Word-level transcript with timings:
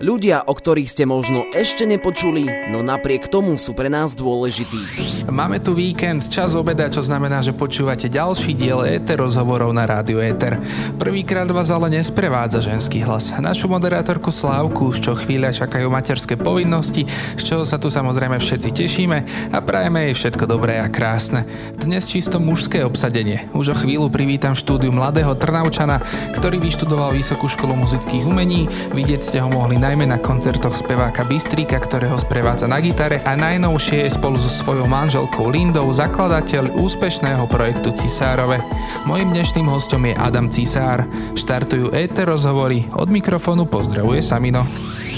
Ľudia, 0.00 0.48
o 0.48 0.56
ktorých 0.56 0.88
ste 0.88 1.04
možno 1.04 1.44
ešte 1.52 1.84
nepočuli, 1.84 2.72
no 2.72 2.80
napriek 2.80 3.28
tomu 3.28 3.60
sú 3.60 3.76
pre 3.76 3.92
nás 3.92 4.16
dôležití. 4.16 4.80
Máme 5.28 5.60
tu 5.60 5.76
víkend, 5.76 6.24
čas 6.32 6.56
obeda, 6.56 6.88
čo 6.88 7.04
znamená, 7.04 7.44
že 7.44 7.52
počúvate 7.52 8.08
ďalší 8.08 8.56
diel 8.56 8.80
ETER 8.80 9.20
rozhovorov 9.20 9.76
na 9.76 9.84
rádiu 9.84 10.24
ETER. 10.24 10.56
Prvýkrát 10.96 11.44
vás 11.52 11.68
ale 11.68 12.00
nesprevádza 12.00 12.64
ženský 12.64 13.04
hlas. 13.04 13.28
Našu 13.36 13.68
moderátorku 13.68 14.32
Slávku 14.32 14.88
už 14.88 15.04
čo 15.04 15.12
chvíľa 15.12 15.52
čakajú 15.52 15.92
materské 15.92 16.40
povinnosti, 16.40 17.04
z 17.36 17.42
čoho 17.44 17.68
sa 17.68 17.76
tu 17.76 17.92
samozrejme 17.92 18.40
všetci 18.40 18.72
tešíme 18.72 19.18
a 19.52 19.60
prajeme 19.60 20.08
jej 20.08 20.16
všetko 20.16 20.48
dobré 20.48 20.80
a 20.80 20.88
krásne. 20.88 21.44
Dnes 21.76 22.08
čisto 22.08 22.40
mužské 22.40 22.88
obsadenie. 22.88 23.52
Už 23.52 23.76
o 23.76 23.76
chvíľu 23.76 24.08
privítam 24.08 24.56
štúdiu 24.56 24.96
mladého 24.96 25.36
Trnaučana, 25.36 26.00
ktorý 26.40 26.56
vyštudoval 26.56 27.12
Vysokú 27.12 27.52
školu 27.52 27.76
muzických 27.84 28.24
umení. 28.24 28.64
Vidieť 28.96 29.20
ste 29.20 29.44
ho 29.44 29.52
mohli 29.52 29.76
na 29.76 29.89
najmä 29.90 30.06
na 30.06 30.22
koncertoch 30.22 30.78
speváka 30.78 31.26
Bystrika, 31.26 31.74
ktorého 31.82 32.14
sprevádza 32.14 32.70
na 32.70 32.78
gitare 32.78 33.26
a 33.26 33.34
najnovšie 33.34 34.06
je 34.06 34.14
spolu 34.14 34.38
so 34.38 34.46
svojou 34.46 34.86
manželkou 34.86 35.50
Lindou 35.50 35.90
zakladateľ 35.90 36.78
úspešného 36.78 37.50
projektu 37.50 37.90
Cisárove. 37.90 38.62
Mojím 39.02 39.34
dnešným 39.34 39.66
hostom 39.66 40.06
je 40.06 40.14
Adam 40.14 40.46
Cisár. 40.46 41.10
Štartujú 41.34 41.90
ETER 41.90 42.30
rozhovory. 42.30 42.86
Od 42.94 43.10
mikrofónu 43.10 43.66
pozdravuje 43.66 44.22
Samino. 44.22 44.62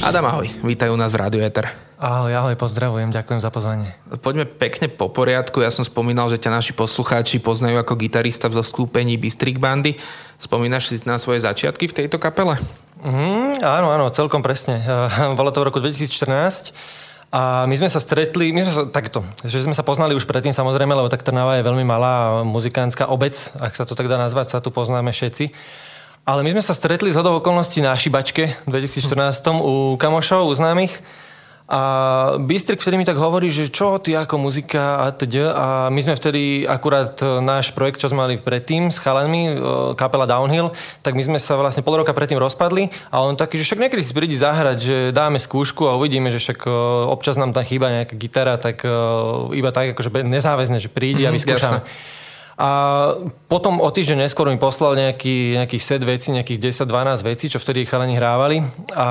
Adam, 0.00 0.24
ahoj. 0.24 0.48
Vítajú 0.64 0.96
nás 0.96 1.12
v 1.12 1.20
Rádiu 1.20 1.44
ETER. 1.44 1.68
Ahoj, 2.00 2.32
ahoj, 2.32 2.56
pozdravujem, 2.56 3.12
ďakujem 3.12 3.44
za 3.44 3.52
pozvanie. 3.52 3.92
Poďme 4.24 4.48
pekne 4.48 4.88
po 4.88 5.12
poriadku. 5.12 5.60
Ja 5.60 5.68
som 5.68 5.84
spomínal, 5.84 6.32
že 6.32 6.40
ťa 6.40 6.48
naši 6.48 6.72
poslucháči 6.72 7.44
poznajú 7.44 7.76
ako 7.76 8.00
gitarista 8.00 8.48
v 8.48 8.56
zoskúpení 8.56 9.20
Bystrik 9.20 9.60
Bandy. 9.60 10.00
Spomínaš 10.40 10.88
si 10.88 10.96
na 11.04 11.20
svoje 11.20 11.44
začiatky 11.44 11.92
v 11.92 11.96
tejto 12.02 12.16
kapele? 12.16 12.56
Mm, 13.02 13.58
áno, 13.58 13.90
áno, 13.90 14.06
celkom 14.14 14.46
presne. 14.46 14.78
Bolo 15.38 15.50
to 15.50 15.58
v 15.58 15.74
roku 15.74 15.82
2014 15.82 16.70
a 17.34 17.66
my 17.66 17.74
sme 17.74 17.90
sa 17.90 17.98
stretli, 17.98 18.54
my 18.54 18.62
sme 18.62 18.72
sa, 18.72 18.82
takto, 18.86 19.26
že 19.42 19.66
sme 19.66 19.74
sa 19.74 19.82
poznali 19.82 20.14
už 20.14 20.22
predtým 20.22 20.54
samozrejme, 20.54 20.94
lebo 20.94 21.10
tak 21.10 21.26
Trnava 21.26 21.58
je 21.58 21.66
veľmi 21.66 21.82
malá 21.82 22.46
muzikánska 22.46 23.10
obec, 23.10 23.34
ak 23.58 23.74
sa 23.74 23.82
to 23.82 23.98
tak 23.98 24.06
dá 24.06 24.22
nazvať, 24.22 24.54
sa 24.54 24.62
tu 24.62 24.70
poznáme 24.70 25.10
všetci. 25.10 25.50
Ale 26.22 26.46
my 26.46 26.54
sme 26.54 26.62
sa 26.62 26.78
stretli 26.78 27.10
z 27.10 27.18
hodou 27.18 27.42
okolností 27.42 27.82
na 27.82 27.98
Šibačke 27.98 28.54
v 28.62 28.70
2014 28.70 29.10
u 29.58 29.98
kamošov, 29.98 30.46
u 30.46 30.54
známych 30.54 31.02
a 31.72 31.82
Bystrik 32.36 32.84
vtedy 32.84 33.00
mi 33.00 33.08
tak 33.08 33.16
hovorí, 33.16 33.48
že 33.48 33.72
čo 33.72 33.96
ty 33.96 34.12
ako 34.12 34.36
muzika 34.36 35.08
a 35.08 35.08
teda. 35.08 35.56
A 35.56 35.66
my 35.88 36.04
sme 36.04 36.12
vtedy 36.12 36.68
akurát 36.68 37.16
e, 37.24 37.40
náš 37.40 37.72
projekt, 37.72 37.96
čo 37.96 38.12
sme 38.12 38.28
mali 38.28 38.36
predtým 38.36 38.92
s 38.92 39.00
chalanmi, 39.00 39.42
e, 39.48 39.52
kapela 39.96 40.28
Downhill, 40.28 40.76
tak 41.00 41.16
my 41.16 41.24
sme 41.24 41.38
sa 41.40 41.56
vlastne 41.56 41.80
pol 41.80 41.96
roka 41.96 42.12
predtým 42.12 42.36
rozpadli 42.36 42.92
a 43.08 43.24
on 43.24 43.40
taký, 43.40 43.56
že 43.56 43.72
však 43.72 43.88
niekedy 43.88 44.04
si 44.04 44.12
prídi 44.12 44.36
zahrať, 44.36 44.78
že 44.84 44.96
dáme 45.16 45.40
skúšku 45.40 45.88
a 45.88 45.96
uvidíme, 45.96 46.28
že 46.28 46.44
však 46.44 46.60
e, 46.60 46.70
občas 47.08 47.40
nám 47.40 47.56
tam 47.56 47.64
chýba 47.64 47.88
nejaká 47.88 48.20
gitara, 48.20 48.60
tak 48.60 48.84
iba 49.56 49.72
tak 49.72 49.96
akože 49.96 50.28
nezáväzne, 50.28 50.76
že 50.76 50.92
prídi 50.92 51.24
a 51.24 51.32
mhm, 51.32 51.40
vyskúšame. 51.40 51.80
Mm, 51.80 52.21
a 52.58 52.68
potom 53.48 53.80
o 53.80 53.88
týždeň 53.88 54.28
neskôr 54.28 54.44
mi 54.52 54.60
poslal 54.60 54.92
nejaký, 54.94 55.56
nejaký 55.56 55.78
set 55.80 56.04
veci, 56.04 56.36
nejakých 56.36 56.84
10-12 56.84 57.24
vecí, 57.24 57.48
čo 57.48 57.56
vtedy 57.56 57.88
chalani 57.88 58.16
hrávali. 58.16 58.60
A 58.92 59.06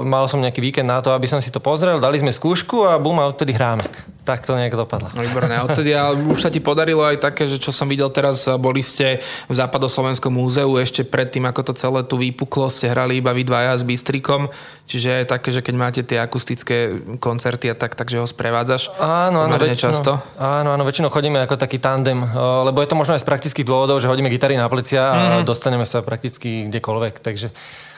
mal 0.00 0.24
som 0.32 0.40
nejaký 0.40 0.64
víkend 0.64 0.88
na 0.88 1.04
to, 1.04 1.12
aby 1.12 1.28
som 1.28 1.44
si 1.44 1.52
to 1.52 1.60
pozrel, 1.60 2.00
dali 2.00 2.16
sme 2.16 2.32
skúšku 2.32 2.88
a 2.88 2.96
bum, 2.96 3.20
a 3.20 3.28
odtedy 3.28 3.52
hráme. 3.52 3.84
Tak 4.30 4.46
to 4.46 4.54
nejak 4.54 4.78
dopadlo. 4.78 5.10
No, 5.10 5.26
výborné. 5.26 5.58
Odtedy 5.58 5.90
a 5.90 6.14
už 6.14 6.38
sa 6.38 6.54
ti 6.54 6.62
podarilo 6.62 7.02
aj 7.02 7.18
také, 7.18 7.50
že 7.50 7.58
čo 7.58 7.74
som 7.74 7.90
videl 7.90 8.06
teraz, 8.14 8.46
boli 8.62 8.78
ste 8.78 9.18
v 9.50 9.54
Západoslovenskom 9.58 10.30
múzeu 10.30 10.70
ešte 10.78 11.02
predtým, 11.02 11.50
ako 11.50 11.66
to 11.66 11.72
celé 11.74 12.06
tu 12.06 12.14
vypuklo, 12.14 12.70
ste 12.70 12.86
hrali 12.86 13.18
iba 13.18 13.34
vy 13.34 13.42
dvaja 13.42 13.74
s 13.74 13.82
Bystrikom. 13.82 14.46
Čiže 14.86 15.22
je 15.22 15.26
také, 15.26 15.50
že 15.50 15.66
keď 15.66 15.74
máte 15.74 16.02
tie 16.06 16.22
akustické 16.22 16.94
koncerty 17.18 17.70
a 17.70 17.78
tak, 17.78 17.98
takže 17.98 18.22
ho 18.22 18.26
sprevádzaš 18.26 18.94
áno, 19.02 19.46
áno, 19.46 19.54
väčšinou, 19.58 19.78
často? 19.78 20.18
Áno, 20.38 20.74
áno, 20.74 20.82
väčšinou 20.86 21.10
chodíme 21.10 21.42
ako 21.42 21.58
taký 21.58 21.82
tandem, 21.82 22.22
lebo 22.66 22.78
je 22.82 22.90
to 22.90 22.98
možno 22.98 23.14
aj 23.14 23.22
z 23.22 23.28
praktických 23.30 23.66
dôvodov, 23.66 23.98
že 23.98 24.10
hodíme 24.10 24.30
gitary 24.30 24.54
na 24.54 24.70
plecia 24.70 25.02
a 25.10 25.18
mm. 25.42 25.46
dostaneme 25.46 25.86
sa 25.86 26.02
prakticky 26.02 26.70
kdekoľvek, 26.70 27.22
takže 27.22 27.50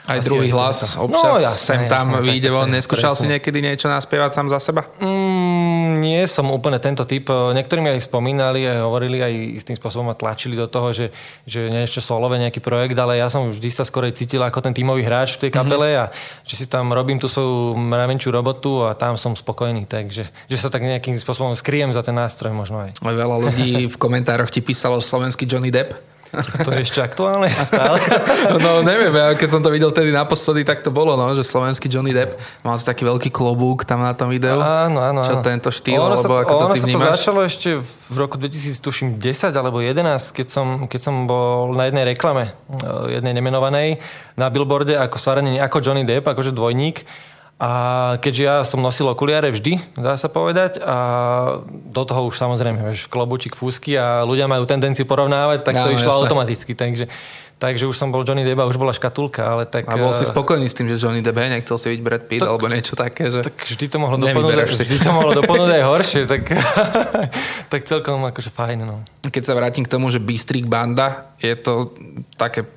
aj 0.03 0.19
Asi 0.19 0.27
druhý 0.27 0.51
hlas, 0.51 0.99
no, 0.99 1.07
občas 1.07 1.31
no, 1.31 1.39
jasné, 1.39 1.63
sem 1.63 1.81
tam 1.87 2.11
jasné, 2.11 2.27
vyjde 2.27 2.49
von. 2.51 2.67
Neskúšal 2.67 3.15
si 3.15 3.23
niekedy 3.23 3.63
niečo 3.63 3.87
naspievať 3.87 4.35
sám 4.35 4.47
za 4.51 4.59
seba? 4.59 4.83
Mm, 4.99 6.03
nie 6.03 6.19
som 6.27 6.51
úplne 6.51 6.75
tento 6.83 7.07
typ. 7.07 7.31
Niektorí 7.31 7.79
mi 7.79 7.87
aj 7.87 8.11
spomínali, 8.11 8.67
aj 8.67 8.83
hovorili, 8.83 9.23
aj 9.23 9.63
istým 9.63 9.79
spôsobom 9.79 10.11
ma 10.11 10.15
tlačili 10.19 10.59
do 10.59 10.67
toho, 10.67 10.91
že, 10.91 11.07
že 11.47 11.71
niečo 11.71 12.03
solové, 12.03 12.35
nejaký 12.35 12.59
projekt, 12.59 12.99
ale 12.99 13.23
ja 13.23 13.31
som 13.31 13.47
vždy 13.47 13.69
sa 13.71 13.87
skorej 13.87 14.11
cítil 14.11 14.43
ako 14.43 14.59
ten 14.59 14.75
tímový 14.75 15.07
hráč 15.07 15.39
v 15.39 15.47
tej 15.47 15.51
mhm. 15.51 15.57
kapele 15.63 15.89
mm-hmm. 15.95 16.03
a 16.03 16.43
že 16.43 16.55
si 16.59 16.65
tam 16.67 16.91
robím 16.91 17.15
tú 17.15 17.31
svoju 17.31 17.79
mravenčú 17.79 18.27
robotu 18.27 18.83
a 18.83 18.91
tam 18.99 19.15
som 19.15 19.31
spokojný. 19.31 19.87
Takže 19.87 20.27
že 20.27 20.57
sa 20.59 20.67
tak 20.67 20.83
nejakým 20.83 21.15
spôsobom 21.15 21.55
skriem 21.55 21.95
za 21.95 22.03
ten 22.03 22.19
nástroj 22.19 22.51
možno. 22.51 22.91
Aj 22.91 22.91
veľa 23.15 23.39
ľudí 23.39 23.87
v 23.87 23.95
komentároch 23.95 24.51
ti 24.51 24.59
písalo 24.59 24.99
slovenský 24.99 25.47
Johnny 25.47 25.71
Depp. 25.71 26.12
To 26.33 26.73
je 26.73 26.81
ešte 26.81 26.97
aktuálne 26.97 27.45
stále? 27.53 28.01
no 28.65 28.81
neviem, 28.81 29.13
ja 29.13 29.37
keď 29.37 29.49
som 29.53 29.61
to 29.61 29.69
videl 29.69 29.93
tedy 29.93 30.09
naposledy, 30.09 30.65
tak 30.65 30.81
to 30.81 30.89
bolo, 30.89 31.13
no, 31.13 31.29
že 31.37 31.45
slovenský 31.45 31.85
Johnny 31.85 32.09
Depp 32.09 32.33
mal 32.65 32.73
taký 32.81 33.05
veľký 33.05 33.29
klobúk 33.29 33.85
tam 33.85 34.01
na 34.01 34.17
tom 34.17 34.33
videu. 34.33 34.57
Áno, 34.57 34.97
áno. 34.97 35.21
Čo 35.21 35.45
tento 35.45 35.69
štýl, 35.69 36.01
ono 36.01 36.17
alebo 36.17 36.33
sa, 36.33 36.41
ako 36.41 36.53
to 36.57 36.65
ty 36.73 36.79
vnímaš? 36.89 36.97
Sa 36.97 37.05
to 37.05 37.15
začalo 37.21 37.39
ešte 37.45 37.69
v 37.85 38.15
roku 38.17 38.41
2010 38.41 39.13
alebo 39.53 39.77
11, 39.77 40.01
keď 40.33 40.47
som, 40.49 40.67
keď 40.89 41.01
som 41.05 41.15
bol 41.29 41.77
na 41.77 41.85
jednej 41.85 42.17
reklame, 42.17 42.49
eh, 42.81 43.21
jednej 43.21 43.37
nemenovanej, 43.37 44.01
na 44.33 44.49
billboarde 44.49 44.97
ako 44.97 45.21
stvarenie 45.21 45.61
ako 45.61 45.85
Johnny 45.85 46.01
Depp, 46.01 46.25
akože 46.25 46.49
dvojník 46.49 47.05
a 47.63 47.69
keďže 48.19 48.43
ja 48.43 48.55
som 48.67 48.83
nosil 48.83 49.07
okuliare 49.07 49.47
vždy, 49.47 49.95
dá 49.95 50.19
sa 50.19 50.27
povedať, 50.27 50.83
a 50.83 50.97
do 51.71 52.03
toho 52.03 52.27
už 52.27 52.35
samozrejme, 52.35 52.91
vieš, 52.91 53.07
klobúčik, 53.07 53.55
fúsky 53.55 53.95
a 53.95 54.27
ľudia 54.27 54.51
majú 54.51 54.67
tendenciu 54.67 55.07
porovnávať, 55.07 55.63
tak 55.63 55.79
to 55.79 55.87
no, 55.87 55.95
išlo 55.95 56.11
jasné. 56.11 56.21
automaticky. 56.27 56.75
Takže, 56.75 57.07
takže 57.63 57.87
už 57.87 57.95
som 57.95 58.11
bol 58.11 58.27
Johnny 58.27 58.43
Depp 58.43 58.59
a 58.59 58.67
už 58.67 58.75
bola 58.75 58.91
škatulka, 58.91 59.47
ale 59.47 59.63
tak... 59.63 59.87
A 59.87 59.95
bol 59.95 60.11
si 60.11 60.27
eh, 60.27 60.31
spokojný 60.35 60.67
s 60.67 60.75
tým, 60.75 60.91
že 60.91 60.99
Johnny 60.99 61.23
Depp 61.23 61.39
nechcel 61.39 61.79
si 61.79 61.87
byť 61.95 62.01
Brad 62.03 62.23
Pitt 62.27 62.43
tak, 62.43 62.51
alebo 62.51 62.67
niečo 62.67 62.99
také, 62.99 63.31
že... 63.31 63.39
Tak 63.47 63.55
vždy 63.55 63.85
to 63.87 63.95
mohlo 63.95 64.19
dopadnúť, 64.19 64.83
vždy 64.83 64.97
to 64.99 65.11
mohlo 65.15 65.31
dopadnúť 65.39 65.71
aj 65.71 65.83
horšie, 65.87 66.21
tak, 66.27 66.43
tak 67.71 67.81
celkom 67.87 68.27
akože 68.27 68.51
fajn, 68.51 68.83
no. 68.83 69.07
Keď 69.23 69.43
sa 69.47 69.55
vrátim 69.55 69.87
k 69.87 69.93
tomu, 69.93 70.11
že 70.11 70.19
Bystrik 70.19 70.67
Banda 70.67 71.31
je 71.39 71.55
to 71.55 71.95
také 72.35 72.67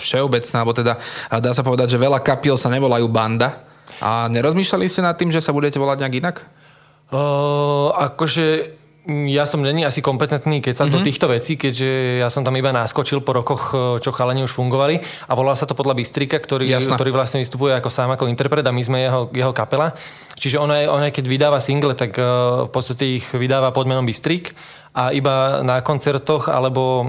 všeobecné, 0.00 0.56
alebo 0.56 0.72
teda 0.72 0.96
dá 1.44 1.52
sa 1.52 1.60
povedať, 1.60 1.92
že 1.92 2.00
veľa 2.00 2.24
kapiel 2.24 2.56
sa 2.56 2.72
nevolajú 2.72 3.04
banda, 3.04 3.67
a 3.98 4.30
nerozmýšľali 4.30 4.86
ste 4.86 5.00
nad 5.02 5.16
tým, 5.16 5.32
že 5.32 5.42
sa 5.42 5.54
budete 5.56 5.80
volať 5.80 6.04
nejak 6.04 6.18
inak? 6.20 6.36
Uh, 7.08 7.88
akože 7.96 8.78
ja 9.08 9.48
som 9.48 9.64
není 9.64 9.88
asi 9.88 10.04
kompetentný, 10.04 10.60
keď 10.60 10.74
sa 10.76 10.84
mm-hmm. 10.84 10.92
do 10.92 11.00
mhm. 11.00 11.06
týchto 11.08 11.26
vecí, 11.32 11.52
keďže 11.56 12.20
ja 12.20 12.28
som 12.28 12.44
tam 12.44 12.52
iba 12.60 12.68
naskočil 12.76 13.24
po 13.24 13.32
rokoch, 13.32 13.72
čo 14.04 14.12
chalani 14.12 14.44
už 14.44 14.52
fungovali 14.52 15.00
a 15.00 15.32
volal 15.32 15.56
sa 15.56 15.64
to 15.64 15.72
podľa 15.72 15.96
Bystrika, 15.96 16.36
ktorý, 16.36 16.68
ktorý 16.68 17.10
vlastne 17.16 17.40
vystupuje 17.40 17.72
ako 17.72 17.88
sám 17.88 18.12
ako 18.12 18.28
interpret 18.28 18.68
a 18.68 18.72
my 18.74 18.82
sme 18.84 19.08
jeho, 19.08 19.32
jeho 19.32 19.52
kapela. 19.56 19.96
Čiže 20.36 20.60
on 20.60 20.68
aj, 20.68 20.84
on 20.92 21.02
aj 21.08 21.12
keď 21.16 21.24
vydáva 21.24 21.58
single, 21.64 21.96
tak 21.96 22.20
uh, 22.20 22.68
v 22.68 22.70
podstate 22.70 23.04
ich 23.08 23.26
vydáva 23.32 23.72
pod 23.72 23.88
menom 23.88 24.04
Bystrik 24.04 24.52
a 24.92 25.08
iba 25.16 25.64
na 25.64 25.80
koncertoch 25.80 26.52
alebo 26.52 27.08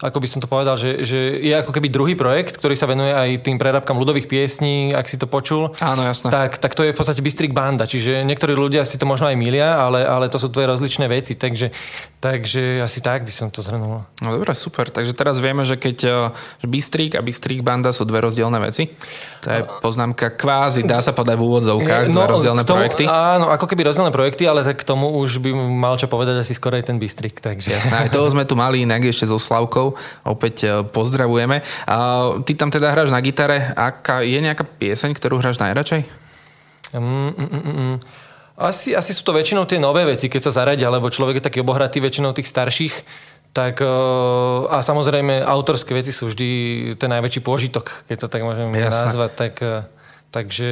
ako 0.00 0.16
by 0.16 0.28
som 0.32 0.40
to 0.40 0.48
povedal, 0.48 0.80
že, 0.80 1.04
že 1.04 1.44
je 1.44 1.52
ako 1.52 1.76
keby 1.76 1.92
druhý 1.92 2.14
projekt, 2.16 2.56
ktorý 2.56 2.72
sa 2.72 2.88
venuje 2.88 3.12
aj 3.12 3.44
tým 3.44 3.60
prerábkam 3.60 4.00
ľudových 4.00 4.32
piesní, 4.32 4.96
ak 4.96 5.04
si 5.04 5.20
to 5.20 5.28
počul. 5.28 5.76
Áno, 5.84 6.00
jasné. 6.00 6.32
Tak, 6.32 6.56
tak 6.56 6.72
to 6.72 6.88
je 6.88 6.92
v 6.92 6.98
podstate 6.98 7.20
Bystrik 7.20 7.52
Banda, 7.52 7.84
čiže 7.84 8.24
niektorí 8.24 8.56
ľudia 8.56 8.88
si 8.88 8.96
to 8.96 9.04
možno 9.04 9.28
aj 9.28 9.36
milia, 9.36 9.76
ale, 9.76 10.08
ale 10.08 10.32
to 10.32 10.40
sú 10.40 10.48
tvoje 10.48 10.72
rozličné 10.72 11.04
veci, 11.04 11.36
takže, 11.36 11.68
takže 12.16 12.80
asi 12.80 13.04
tak 13.04 13.28
by 13.28 13.32
som 13.32 13.52
to 13.52 13.60
zhrnul. 13.60 14.00
No 14.24 14.28
dobré, 14.32 14.56
super. 14.56 14.88
Takže 14.88 15.12
teraz 15.12 15.36
vieme, 15.36 15.68
že 15.68 15.76
keď 15.76 15.96
že 16.32 16.66
Bystrik 16.66 17.12
a 17.12 17.20
Bystrik 17.20 17.60
Banda 17.60 17.92
sú 17.92 18.08
dve 18.08 18.24
rozdielne 18.24 18.56
veci. 18.56 18.88
To 19.44 19.48
je 19.52 19.60
poznámka 19.84 20.36
kvázi, 20.36 20.84
dá 20.84 21.00
sa 21.00 21.16
podať 21.16 21.36
v 21.36 21.44
úvodzovkách, 21.44 22.12
no, 22.12 22.24
dve 22.24 22.40
rozdielne 22.40 22.64
tomu, 22.64 22.84
projekty. 22.84 23.04
Áno, 23.08 23.48
ako 23.48 23.64
keby 23.68 23.88
rozdielne 23.88 24.12
projekty, 24.12 24.44
ale 24.44 24.64
tak 24.64 24.80
k 24.80 24.84
tomu 24.84 25.12
už 25.16 25.40
by 25.40 25.52
mal 25.56 25.96
čo 25.96 26.08
povedať 26.08 26.40
asi 26.40 26.52
skoro 26.56 26.76
aj 26.76 26.88
ten 26.88 26.96
Bystrik. 27.00 27.40
Takže. 27.40 27.68
Jasné, 27.68 28.08
aj 28.08 28.12
toho 28.12 28.28
sme 28.28 28.44
tu 28.44 28.56
mali 28.56 28.84
inak 28.84 29.00
ešte 29.04 29.28
so 29.28 29.40
Slavkou 29.40 29.89
opäť 30.26 30.56
e, 30.64 30.68
pozdravujeme. 30.84 31.62
Ty 32.44 32.52
tam 32.56 32.70
teda 32.72 32.92
hráš 32.92 33.14
na 33.14 33.20
gitare. 33.22 33.72
Aká, 33.74 34.20
je 34.24 34.38
nejaká 34.40 34.66
pieseň, 34.66 35.14
ktorú 35.16 35.38
hráš 35.38 35.60
najradšej? 35.60 36.06
Mm, 36.94 37.32
mm, 37.36 37.50
mm, 37.50 37.74
mm. 37.74 37.96
Asi, 38.60 38.92
asi 38.92 39.16
sú 39.16 39.24
to 39.24 39.32
väčšinou 39.32 39.64
tie 39.64 39.80
nové 39.80 40.04
veci, 40.04 40.28
keď 40.28 40.50
sa 40.50 40.62
zaradia, 40.64 40.92
lebo 40.92 41.08
človek 41.08 41.40
je 41.40 41.46
taký 41.48 41.58
obohratý 41.64 41.96
väčšinou 42.02 42.36
tých 42.36 42.50
starších. 42.50 42.94
Tak, 43.50 43.82
e, 43.82 43.88
a 44.70 44.78
samozrejme, 44.84 45.42
autorské 45.42 45.96
veci 45.96 46.14
sú 46.14 46.30
vždy 46.30 46.48
ten 47.00 47.10
najväčší 47.10 47.40
pôžitok, 47.42 48.06
keď 48.06 48.16
to 48.24 48.28
tak 48.30 48.46
môžem 48.46 48.70
Jasne. 48.76 49.10
nazvať. 49.10 49.30
Tak, 49.34 49.52
e, 49.58 49.99
Takže 50.30 50.68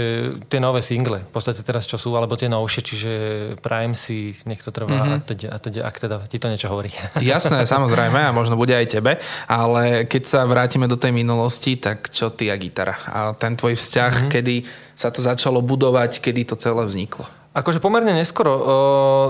tie 0.47 0.63
nové 0.63 0.87
single, 0.87 1.19
v 1.19 1.33
podstate 1.35 1.67
teraz 1.67 1.83
čo 1.83 1.99
sú, 1.99 2.15
alebo 2.15 2.39
tie 2.39 2.47
novšie, 2.47 2.83
čiže 2.87 3.13
Prime 3.59 3.91
si, 3.91 4.39
nech 4.47 4.63
to 4.63 4.71
trvá 4.71 4.95
mm-hmm. 4.95 5.19
a 5.19 5.27
teď, 5.27 5.41
a 5.51 5.57
teď, 5.59 5.75
ak 5.83 5.97
teda 5.99 6.17
ti 6.31 6.39
to 6.39 6.47
niečo 6.47 6.71
hovorí. 6.71 6.87
Jasné, 7.19 7.67
samozrejme 7.67 8.23
a 8.23 8.31
možno 8.31 8.55
bude 8.55 8.71
aj 8.71 8.87
tebe, 8.87 9.19
ale 9.51 10.07
keď 10.07 10.23
sa 10.23 10.41
vrátime 10.47 10.87
do 10.87 10.95
tej 10.95 11.11
minulosti, 11.11 11.75
tak 11.75 12.15
čo 12.15 12.31
ty 12.31 12.55
a 12.55 12.57
gitara? 12.57 12.95
A 13.11 13.35
ten 13.35 13.59
tvoj 13.59 13.75
vzťah, 13.75 14.13
mm-hmm. 14.15 14.31
kedy 14.31 14.55
sa 14.95 15.11
to 15.11 15.27
začalo 15.27 15.59
budovať, 15.59 16.23
kedy 16.23 16.47
to 16.47 16.55
celé 16.55 16.87
vzniklo? 16.87 17.27
Akože 17.59 17.83
pomerne 17.83 18.15
neskoro. 18.15 18.55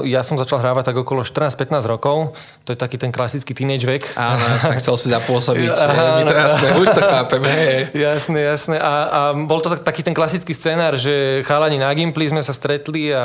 Ja 0.05 0.21
som 0.21 0.37
začal 0.37 0.61
hrávať 0.61 0.93
tak 0.93 1.01
okolo 1.01 1.25
14-15 1.25 1.89
rokov. 1.89 2.37
To 2.69 2.77
je 2.77 2.79
taký 2.79 3.01
ten 3.01 3.09
klasický 3.09 3.57
teenage 3.57 3.89
vek. 3.89 4.05
Áno, 4.21 4.45
tak 4.61 4.85
chcel 4.85 5.01
si 5.01 5.09
zapôsobiť. 5.09 5.73
Áno, 5.89 6.29
to 6.29 6.37
jasné, 6.37 6.67
už 6.77 6.89
to 6.93 7.01
chápeme. 7.01 7.49
Jasné, 7.97 8.39
jasné. 8.45 8.77
A, 8.77 8.93
a 9.09 9.21
bol 9.33 9.65
to 9.65 9.73
taký 9.81 10.05
ten 10.05 10.13
klasický 10.13 10.53
scenár, 10.53 11.01
že 11.01 11.41
chalani 11.49 11.81
na 11.81 11.89
Gimply 11.97 12.29
sme 12.29 12.45
sa 12.45 12.53
stretli 12.53 13.09
a, 13.09 13.17
a, 13.17 13.25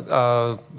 a 0.00 0.20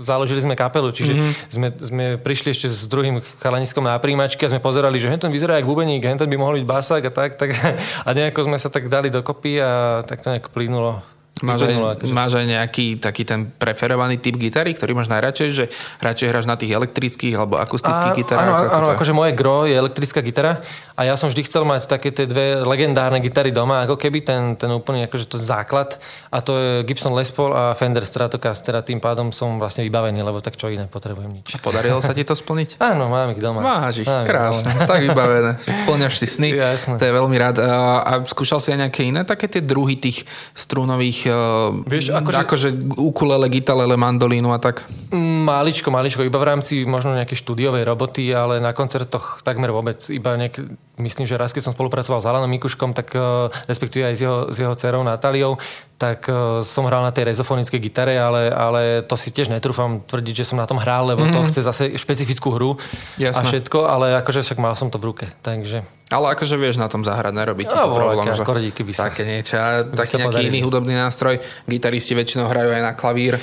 založili 0.02 0.42
sme 0.42 0.58
kapelu. 0.58 0.90
Čiže 0.90 1.14
mm-hmm. 1.14 1.34
sme, 1.54 1.68
sme 1.78 2.06
prišli 2.18 2.58
ešte 2.58 2.74
s 2.74 2.90
druhým 2.90 3.22
chalaniskom 3.38 3.86
na 3.86 4.02
príjmačke 4.02 4.50
a 4.50 4.50
sme 4.50 4.64
pozerali, 4.64 4.98
že 4.98 5.14
henton 5.14 5.30
vyzerá 5.30 5.62
ako 5.62 5.78
bubeník, 5.78 6.02
henton 6.02 6.26
by 6.26 6.38
mohol 6.42 6.58
byť 6.58 6.66
basák 6.66 7.04
a 7.06 7.12
tak, 7.14 7.38
tak. 7.38 7.54
A 8.08 8.10
nejako 8.12 8.50
sme 8.50 8.58
sa 8.58 8.74
tak 8.74 8.90
dali 8.90 9.14
dokopy 9.14 9.62
a 9.62 10.02
tak 10.04 10.26
to 10.26 10.34
nejako 10.34 10.50
plynulo. 10.50 11.13
Máš 11.44 11.68
aj, 11.68 11.76
akože. 11.76 12.14
máš 12.16 12.32
aj 12.40 12.46
nejaký 12.48 13.04
taký 13.04 13.28
ten 13.28 13.52
preferovaný 13.52 14.16
typ 14.16 14.40
gitary, 14.40 14.72
ktorý 14.72 14.96
máš 14.96 15.12
najradšej, 15.12 15.50
že 15.52 15.66
radšej 16.00 16.28
hráš 16.32 16.48
na 16.48 16.56
tých 16.56 16.72
elektrických 16.72 17.36
alebo 17.36 17.60
akustických 17.60 18.16
gitarách? 18.16 18.48
Áno, 18.48 18.56
áno, 18.72 18.88
akože 18.96 19.12
moje 19.12 19.36
gro 19.36 19.68
je 19.68 19.76
elektrická 19.76 20.24
gitara 20.24 20.64
a 20.94 21.02
ja 21.10 21.18
som 21.18 21.30
vždy 21.30 21.42
chcel 21.50 21.66
mať 21.66 21.90
také 21.90 22.14
tie 22.14 22.30
dve 22.30 22.62
legendárne 22.62 23.18
gitary 23.18 23.50
doma, 23.50 23.82
ako 23.86 23.98
keby 23.98 24.22
ten, 24.22 24.54
ten 24.54 24.70
úplný 24.70 25.10
akože 25.10 25.26
to 25.26 25.38
základ 25.42 25.98
a 26.30 26.38
to 26.42 26.54
je 26.58 26.72
Gibson 26.86 27.14
Les 27.18 27.30
Paul 27.34 27.54
a 27.54 27.74
Fender 27.74 28.06
Stratocaster 28.06 28.78
a 28.78 28.86
tým 28.86 29.02
pádom 29.02 29.34
som 29.34 29.58
vlastne 29.58 29.82
vybavený, 29.86 30.22
lebo 30.22 30.38
tak 30.38 30.54
čo 30.54 30.70
iné 30.70 30.86
potrebujem 30.86 31.34
nič. 31.42 31.58
Podarilo 31.66 31.98
sa 31.98 32.14
ti 32.14 32.22
to 32.22 32.38
splniť? 32.38 32.78
áno, 32.94 33.10
mám 33.10 33.34
ich 33.34 33.42
doma. 33.42 33.62
Máš 33.62 34.06
ich, 34.06 34.10
mám 34.10 34.26
krásne, 34.26 34.70
doma. 34.70 34.86
tak 34.86 35.02
vybavené. 35.02 35.52
Splňaš 35.62 36.14
si 36.22 36.28
sny, 36.30 36.50
Jasne. 36.54 36.96
to 37.02 37.06
je 37.10 37.14
veľmi 37.14 37.38
rád. 37.42 37.58
A, 37.62 38.02
a 38.02 38.12
skúšal 38.30 38.62
si 38.62 38.70
aj 38.70 38.86
nejaké 38.86 39.02
iné 39.10 39.26
také 39.26 39.50
tie 39.50 39.66
druhy 39.66 39.98
tých 39.98 40.30
strúnových 40.54 41.20
uh, 41.30 41.74
Vieš, 41.90 42.14
akože, 42.14 42.40
akože 42.46 42.68
ukulele, 43.02 43.50
gitalele, 43.50 43.98
mandolínu 43.98 44.54
a 44.54 44.62
tak? 44.62 44.86
Maličko, 45.14 45.90
maličko, 45.90 46.22
iba 46.22 46.38
v 46.38 46.48
rámci 46.54 46.86
možno 46.86 47.18
nejakej 47.18 47.38
štúdiovej 47.38 47.84
roboty, 47.86 48.30
ale 48.34 48.62
na 48.62 48.74
koncertoch 48.74 49.42
takmer 49.42 49.74
vôbec, 49.74 49.98
iba 50.10 50.38
nejak, 50.38 50.56
myslím, 51.02 51.26
že 51.26 51.40
raz, 51.40 51.50
keď 51.50 51.72
som 51.72 51.74
spolupracoval 51.74 52.22
s 52.22 52.28
Alanom 52.30 52.50
Mikuškom, 52.54 52.94
tak 52.94 53.18
uh, 53.18 53.50
respektíve 53.66 54.06
aj 54.06 54.16
s 54.16 54.22
jeho, 54.22 54.38
s 54.54 54.58
jeho 54.62 54.74
dcerou 54.78 55.02
Natáliou, 55.02 55.58
tak 55.98 56.30
uh, 56.30 56.62
som 56.62 56.86
hral 56.86 57.02
na 57.02 57.10
tej 57.10 57.34
rezofonickej 57.34 57.80
gitare, 57.82 58.14
ale, 58.22 58.54
ale 58.54 58.82
to 59.02 59.18
si 59.18 59.34
tiež 59.34 59.50
netrúfam 59.50 60.06
tvrdiť, 60.06 60.46
že 60.46 60.54
som 60.54 60.62
na 60.62 60.70
tom 60.70 60.78
hral, 60.78 61.10
lebo 61.10 61.26
mm-hmm. 61.26 61.34
to 61.34 61.40
mhm. 61.42 61.48
chce 61.50 61.62
zase 61.66 61.84
špecifickú 61.98 62.54
hru 62.54 62.78
Jasne. 63.18 63.42
a 63.42 63.42
všetko, 63.42 63.80
ale 63.90 64.14
akože 64.22 64.46
však 64.46 64.62
mal 64.62 64.78
som 64.78 64.94
to 64.94 65.02
v 65.02 65.10
ruke, 65.10 65.26
takže... 65.42 65.82
Ale 66.14 66.38
akože 66.38 66.62
vieš 66.62 66.78
na 66.78 66.86
tom 66.86 67.02
zahrať, 67.02 67.34
nerobí 67.34 67.66
ti 67.66 67.74
to 67.74 67.90
no, 67.90 67.98
problém. 67.98 68.30
Že... 68.38 68.46
Akordíky 68.46 68.86
by 68.86 68.94
sa, 68.94 69.10
také 69.10 69.26
niečo, 69.26 69.58
taký 69.98 70.22
nejaký 70.22 70.30
podarili. 70.30 70.50
iný 70.54 70.60
hudobný 70.62 70.94
nástroj. 70.94 71.42
Gitaristi 71.66 72.14
väčšinou 72.14 72.46
hrajú 72.54 72.70
aj 72.70 72.84
na 72.86 72.94
klavír. 72.94 73.42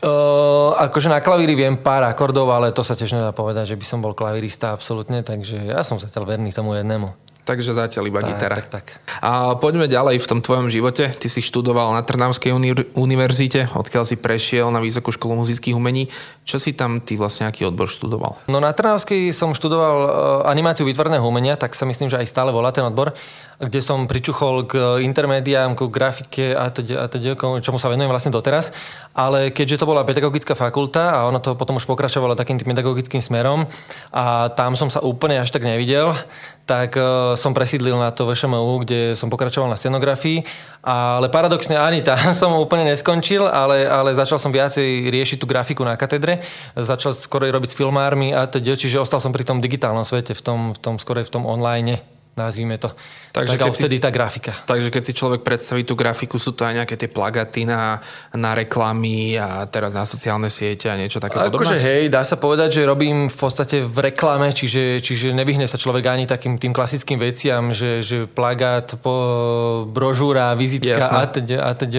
Uh, 0.00 0.72
akože 0.80 1.12
na 1.12 1.20
klavíri 1.20 1.52
viem 1.52 1.76
pár 1.76 2.00
akordov, 2.08 2.48
ale 2.48 2.72
to 2.72 2.80
sa 2.80 2.96
tiež 2.96 3.12
nedá 3.12 3.36
povedať, 3.36 3.76
že 3.76 3.76
by 3.76 3.84
som 3.84 4.00
bol 4.00 4.16
klavírista 4.16 4.72
absolútne, 4.72 5.20
takže 5.20 5.60
ja 5.60 5.84
som 5.84 6.00
zatiaľ 6.00 6.24
verný 6.24 6.56
tomu 6.56 6.72
jednému. 6.72 7.30
Takže 7.44 7.74
zatiaľ 7.74 8.04
iba 8.06 8.20
tak, 8.22 8.28
gitara. 8.30 8.56
Tak, 8.62 8.68
tak. 8.70 8.86
A 9.24 9.56
poďme 9.58 9.90
ďalej 9.90 10.22
v 10.22 10.28
tom 10.28 10.38
tvojom 10.38 10.70
živote. 10.70 11.10
Ty 11.10 11.26
si 11.26 11.42
študoval 11.42 11.96
na 11.96 12.06
Trnavskej 12.06 12.52
uni- 12.54 12.86
univerzite, 12.94 13.74
odkiaľ 13.74 14.04
si 14.06 14.20
prešiel 14.20 14.70
na 14.70 14.78
Vysokú 14.78 15.10
školu 15.10 15.42
muzických 15.42 15.74
umení. 15.74 16.12
Čo 16.46 16.62
si 16.62 16.76
tam 16.76 17.02
ty 17.02 17.18
vlastne 17.18 17.50
aký 17.50 17.66
odbor 17.66 17.90
študoval? 17.90 18.46
No 18.46 18.62
na 18.62 18.70
Trnavskej 18.70 19.34
som 19.34 19.56
študoval 19.56 19.96
uh, 19.98 20.10
animáciu 20.46 20.86
výtvarného 20.86 21.24
umenia, 21.26 21.58
tak 21.58 21.74
sa 21.74 21.88
myslím, 21.88 22.06
že 22.06 22.20
aj 22.22 22.28
stále 22.28 22.54
volá 22.54 22.70
ten 22.70 22.86
odbor, 22.86 23.16
kde 23.60 23.80
som 23.84 24.08
pričuchol 24.08 24.64
k 24.64 24.74
intermédiám, 25.04 25.76
k 25.76 25.84
grafike 25.92 26.56
a 26.56 26.72
teda, 26.72 27.12
čomu 27.60 27.76
sa 27.76 27.92
venujem 27.92 28.08
vlastne 28.08 28.32
doteraz. 28.32 28.72
Ale 29.12 29.52
keďže 29.52 29.84
to 29.84 29.90
bola 29.90 30.06
pedagogická 30.06 30.56
fakulta 30.56 31.12
a 31.12 31.28
ono 31.28 31.44
to 31.44 31.52
potom 31.52 31.76
už 31.76 31.84
pokračovalo 31.84 32.32
takým 32.32 32.56
tým 32.56 32.72
pedagogickým 32.72 33.20
smerom 33.20 33.68
a 34.16 34.48
tam 34.56 34.80
som 34.80 34.88
sa 34.88 35.04
úplne 35.04 35.36
až 35.36 35.52
tak 35.52 35.68
nevidel, 35.68 36.16
tak 36.64 36.96
uh, 36.96 37.34
som 37.36 37.52
presídlil 37.52 37.98
na 37.98 38.14
to 38.14 38.24
VŠMU, 38.24 38.86
kde 38.86 39.18
som 39.18 39.28
pokračoval 39.28 39.68
na 39.68 39.76
scenografii. 39.76 40.46
Ale 40.80 41.28
paradoxne 41.28 41.76
ani 41.76 42.00
tam 42.00 42.32
som 42.40 42.56
úplne 42.56 42.88
neskončil, 42.88 43.44
ale, 43.44 43.84
ale 43.84 44.16
začal 44.16 44.40
som 44.40 44.54
viacej 44.54 45.10
riešiť 45.10 45.36
tú 45.36 45.44
grafiku 45.44 45.84
na 45.84 46.00
katedre. 46.00 46.40
Začal 46.78 47.12
skoro 47.12 47.44
robiť 47.44 47.74
s 47.74 47.76
filmármi 47.76 48.32
a 48.32 48.48
teda, 48.48 48.72
čiže 48.78 49.02
ostal 49.02 49.20
som 49.20 49.34
pri 49.34 49.44
tom 49.44 49.60
digitálnom 49.60 50.06
svete, 50.06 50.32
v 50.32 50.40
tom, 50.40 50.58
v 50.72 50.78
tom 50.78 50.94
skoro 50.96 51.20
v 51.20 51.28
tom 51.28 51.44
online 51.44 52.19
nazvime 52.40 52.80
to. 52.80 52.88
Takže 53.30 53.54
tak, 53.54 53.62
keď 53.62 53.72
vtedy 53.76 53.96
si, 53.98 54.02
tá 54.02 54.10
grafika. 54.10 54.52
Takže 54.66 54.90
keď 54.90 55.02
si 55.06 55.12
človek 55.14 55.46
predstaví 55.46 55.86
tú 55.86 55.94
grafiku, 55.94 56.34
sú 56.34 56.50
to 56.50 56.66
aj 56.66 56.82
nejaké 56.82 56.98
tie 56.98 57.06
plagaty 57.06 57.62
na, 57.62 58.02
na 58.34 58.58
reklamy 58.58 59.38
a 59.38 59.70
teraz 59.70 59.94
na 59.94 60.02
sociálne 60.02 60.50
siete 60.50 60.90
a 60.90 60.98
niečo 60.98 61.22
také 61.22 61.38
podobné? 61.38 61.54
Akože 61.54 61.78
hej, 61.78 62.10
dá 62.10 62.26
sa 62.26 62.34
povedať, 62.34 62.82
že 62.82 62.90
robím 62.90 63.30
v 63.30 63.36
podstate 63.38 63.86
v 63.86 64.10
reklame, 64.10 64.50
čiže, 64.50 64.98
čiže 64.98 65.30
nevyhne 65.30 65.70
sa 65.70 65.78
človek 65.78 66.10
ani 66.10 66.26
takým 66.26 66.58
tým 66.58 66.74
klasickým 66.74 67.22
veciam, 67.22 67.70
že, 67.70 68.02
že 68.02 68.26
plagát, 68.26 68.98
po, 68.98 69.86
brožúra, 69.86 70.50
vizitka 70.58 71.06
a 71.06 71.22
teď, 71.30 71.46
a 71.54 71.70
teď, 71.70 71.92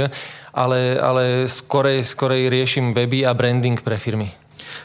ale, 0.52 1.00
ale 1.00 1.24
skorej, 1.48 2.04
skorej 2.04 2.52
riešim 2.52 2.92
weby 2.92 3.24
a 3.24 3.32
branding 3.32 3.80
pre 3.80 3.96
firmy. 3.96 4.41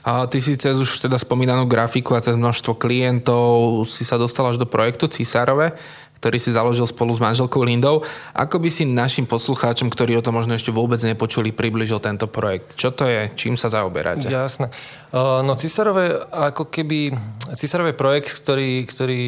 A 0.06 0.30
ty 0.30 0.38
si 0.38 0.54
cez 0.54 0.78
už 0.78 1.02
teda 1.02 1.18
spomínanú 1.18 1.66
grafiku 1.66 2.14
a 2.14 2.22
cez 2.22 2.38
množstvo 2.38 2.78
klientov 2.78 3.82
si 3.90 4.06
sa 4.06 4.14
dostal 4.14 4.46
až 4.46 4.54
do 4.54 4.62
projektu 4.62 5.10
Cisárove, 5.10 5.74
ktorý 6.22 6.38
si 6.38 6.54
založil 6.54 6.86
spolu 6.86 7.10
s 7.10 7.18
manželkou 7.18 7.58
Lindou. 7.66 8.06
Ako 8.30 8.62
by 8.62 8.70
si 8.70 8.86
našim 8.86 9.26
poslucháčom, 9.26 9.90
ktorí 9.90 10.14
o 10.14 10.22
to 10.22 10.30
možno 10.30 10.54
ešte 10.54 10.70
vôbec 10.70 11.02
nepočuli, 11.02 11.50
približil 11.50 11.98
tento 11.98 12.30
projekt? 12.30 12.78
Čo 12.78 12.94
to 12.94 13.02
je? 13.10 13.34
Čím 13.34 13.58
sa 13.58 13.66
zaoberáte? 13.66 14.30
Jasné. 14.30 14.70
No 15.10 15.58
Cisárove 15.58 16.22
ako 16.30 16.70
keby... 16.70 17.10
Cisárove 17.58 17.90
projekt, 17.98 18.30
ktorý, 18.46 18.86
ktorý, 18.86 19.24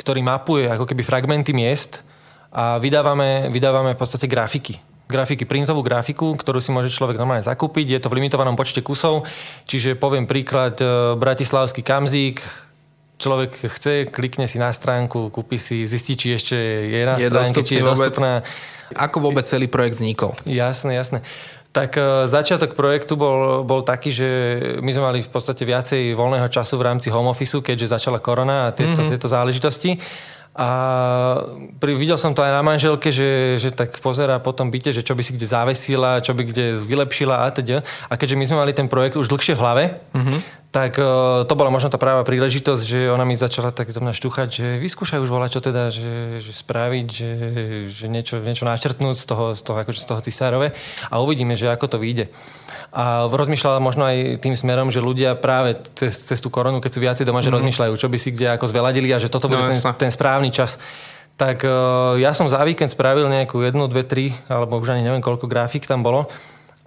ktorý 0.00 0.20
mapuje 0.24 0.64
ako 0.64 0.88
keby 0.88 1.04
fragmenty 1.04 1.52
miest 1.52 2.00
a 2.56 2.80
vydávame, 2.80 3.52
vydávame 3.52 3.92
v 3.92 4.00
podstate 4.00 4.24
grafiky 4.24 4.80
grafiky, 5.10 5.44
printovú 5.44 5.82
grafiku, 5.82 6.38
ktorú 6.38 6.62
si 6.62 6.70
môže 6.70 6.94
človek 6.94 7.18
normálne 7.18 7.42
zakúpiť. 7.42 7.98
Je 7.98 8.00
to 8.00 8.08
v 8.08 8.22
limitovanom 8.22 8.54
počte 8.54 8.80
kusov, 8.80 9.26
čiže 9.66 9.98
poviem 9.98 10.30
príklad 10.30 10.78
e, 10.78 11.18
Bratislavský 11.18 11.82
kamzík, 11.82 12.40
človek 13.20 13.52
chce, 13.76 14.08
klikne 14.08 14.48
si 14.48 14.56
na 14.56 14.72
stránku, 14.72 15.28
kúpi 15.28 15.60
si, 15.60 15.84
zistí, 15.84 16.16
či 16.16 16.40
ešte 16.40 16.56
je 16.88 17.02
na 17.04 17.20
je 17.20 17.28
stránke, 17.28 17.60
či 17.60 17.78
je 17.78 17.84
dostupná. 17.84 18.40
Ako 18.96 19.22
vôbec 19.22 19.46
celý 19.46 19.70
projekt 19.70 20.00
vznikol? 20.00 20.34
Jasné, 20.48 20.96
jasné. 20.96 21.20
Tak 21.70 21.94
e, 21.94 22.26
začiatok 22.26 22.74
projektu 22.74 23.14
bol, 23.14 23.62
bol 23.62 23.86
taký, 23.86 24.10
že 24.10 24.28
my 24.82 24.90
sme 24.90 25.04
mali 25.06 25.18
v 25.22 25.30
podstate 25.30 25.62
viacej 25.62 26.18
voľného 26.18 26.50
času 26.50 26.74
v 26.74 26.86
rámci 26.90 27.06
home 27.14 27.30
office, 27.30 27.62
keďže 27.62 27.94
začala 27.94 28.18
korona 28.18 28.66
a 28.66 28.74
tieto, 28.74 28.98
mm-hmm. 28.98 29.10
tieto 29.14 29.28
záležitosti. 29.30 29.94
A 30.60 30.68
pri, 31.80 31.96
videl 31.96 32.20
som 32.20 32.36
to 32.36 32.44
aj 32.44 32.52
na 32.52 32.60
manželke, 32.60 33.08
že, 33.08 33.56
že 33.56 33.72
tak 33.72 33.96
pozera 34.04 34.36
po 34.36 34.52
tom 34.52 34.68
byte, 34.68 34.92
že 34.92 35.00
čo 35.00 35.16
by 35.16 35.24
si 35.24 35.32
kde 35.32 35.48
zavesila, 35.48 36.20
čo 36.20 36.36
by 36.36 36.52
kde 36.52 36.76
vylepšila 36.84 37.48
a 37.48 37.48
teda. 37.48 37.80
A 38.12 38.20
keďže 38.20 38.36
my 38.36 38.44
sme 38.44 38.60
mali 38.60 38.72
ten 38.76 38.84
projekt 38.84 39.16
už 39.16 39.32
dlhšie 39.32 39.56
v 39.56 39.62
hlave, 39.64 39.84
mm-hmm. 40.12 40.59
Tak 40.70 41.02
uh, 41.02 41.42
to 41.50 41.54
bola 41.58 41.70
možno 41.74 41.90
tá 41.90 41.98
práva 41.98 42.22
príležitosť, 42.22 42.82
že 42.86 43.00
ona 43.10 43.26
mi 43.26 43.34
začala 43.34 43.74
tak 43.74 43.90
zo 43.90 43.98
mňa 43.98 44.14
štuchať, 44.14 44.48
že 44.48 44.66
vyskúšaj 44.78 45.18
už 45.18 45.30
volať, 45.30 45.58
čo 45.58 45.60
teda, 45.66 45.90
že, 45.90 46.38
že 46.38 46.52
spraviť, 46.54 47.06
že, 47.10 47.30
že 47.90 48.06
niečo, 48.06 48.38
niečo 48.38 48.62
načrtnúť 48.62 49.18
z 49.18 49.24
toho, 49.26 49.44
z 49.58 49.62
toho, 49.66 49.76
akože 49.82 49.98
z 49.98 50.06
toho 50.06 50.20
cisárove 50.22 50.70
a 51.10 51.14
uvidíme, 51.18 51.58
že 51.58 51.66
ako 51.66 51.86
to 51.90 51.98
vyjde 51.98 52.30
a 52.90 53.30
rozmýšľala 53.30 53.78
možno 53.78 54.02
aj 54.02 54.42
tým 54.42 54.58
smerom, 54.58 54.90
že 54.90 54.98
ľudia 54.98 55.38
práve 55.38 55.78
cez, 55.94 56.10
cez 56.26 56.42
tú 56.42 56.50
koronu, 56.50 56.82
keď 56.82 56.90
sú 56.90 57.00
viacej 57.00 57.24
doma, 57.26 57.38
že 57.38 57.54
mm. 57.54 57.56
rozmýšľajú, 57.62 57.92
čo 57.94 58.10
by 58.10 58.18
si 58.18 58.34
kde 58.34 58.58
ako 58.58 58.66
zveladili 58.66 59.14
a 59.14 59.22
že 59.22 59.30
toto 59.30 59.46
bude 59.46 59.62
no, 59.62 59.70
ten, 59.70 59.78
ten 59.78 60.10
správny 60.10 60.50
čas. 60.50 60.74
Tak 61.38 61.62
uh, 61.62 62.18
ja 62.18 62.34
som 62.34 62.50
za 62.50 62.60
víkend 62.66 62.90
spravil 62.90 63.30
nejakú 63.30 63.62
jednu, 63.62 63.86
dve, 63.86 64.02
tri, 64.04 64.34
alebo 64.50 64.76
už 64.82 64.92
ani 64.92 65.06
neviem, 65.06 65.22
koľko 65.22 65.46
grafik 65.46 65.86
tam 65.86 66.02
bolo. 66.02 66.26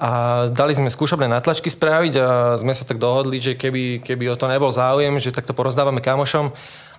A 0.02 0.44
dali 0.50 0.74
sme 0.74 0.90
skúšobné 0.90 1.30
natlačky 1.30 1.70
spraviť 1.70 2.14
a 2.18 2.28
sme 2.58 2.74
sa 2.74 2.82
tak 2.84 2.98
dohodli, 2.98 3.38
že 3.38 3.54
keby, 3.54 4.02
keby 4.02 4.34
o 4.34 4.36
to 4.36 4.50
nebol 4.50 4.74
záujem, 4.74 5.14
že 5.22 5.36
takto 5.36 5.54
porozdávame 5.54 6.02
kamošom. 6.02 6.50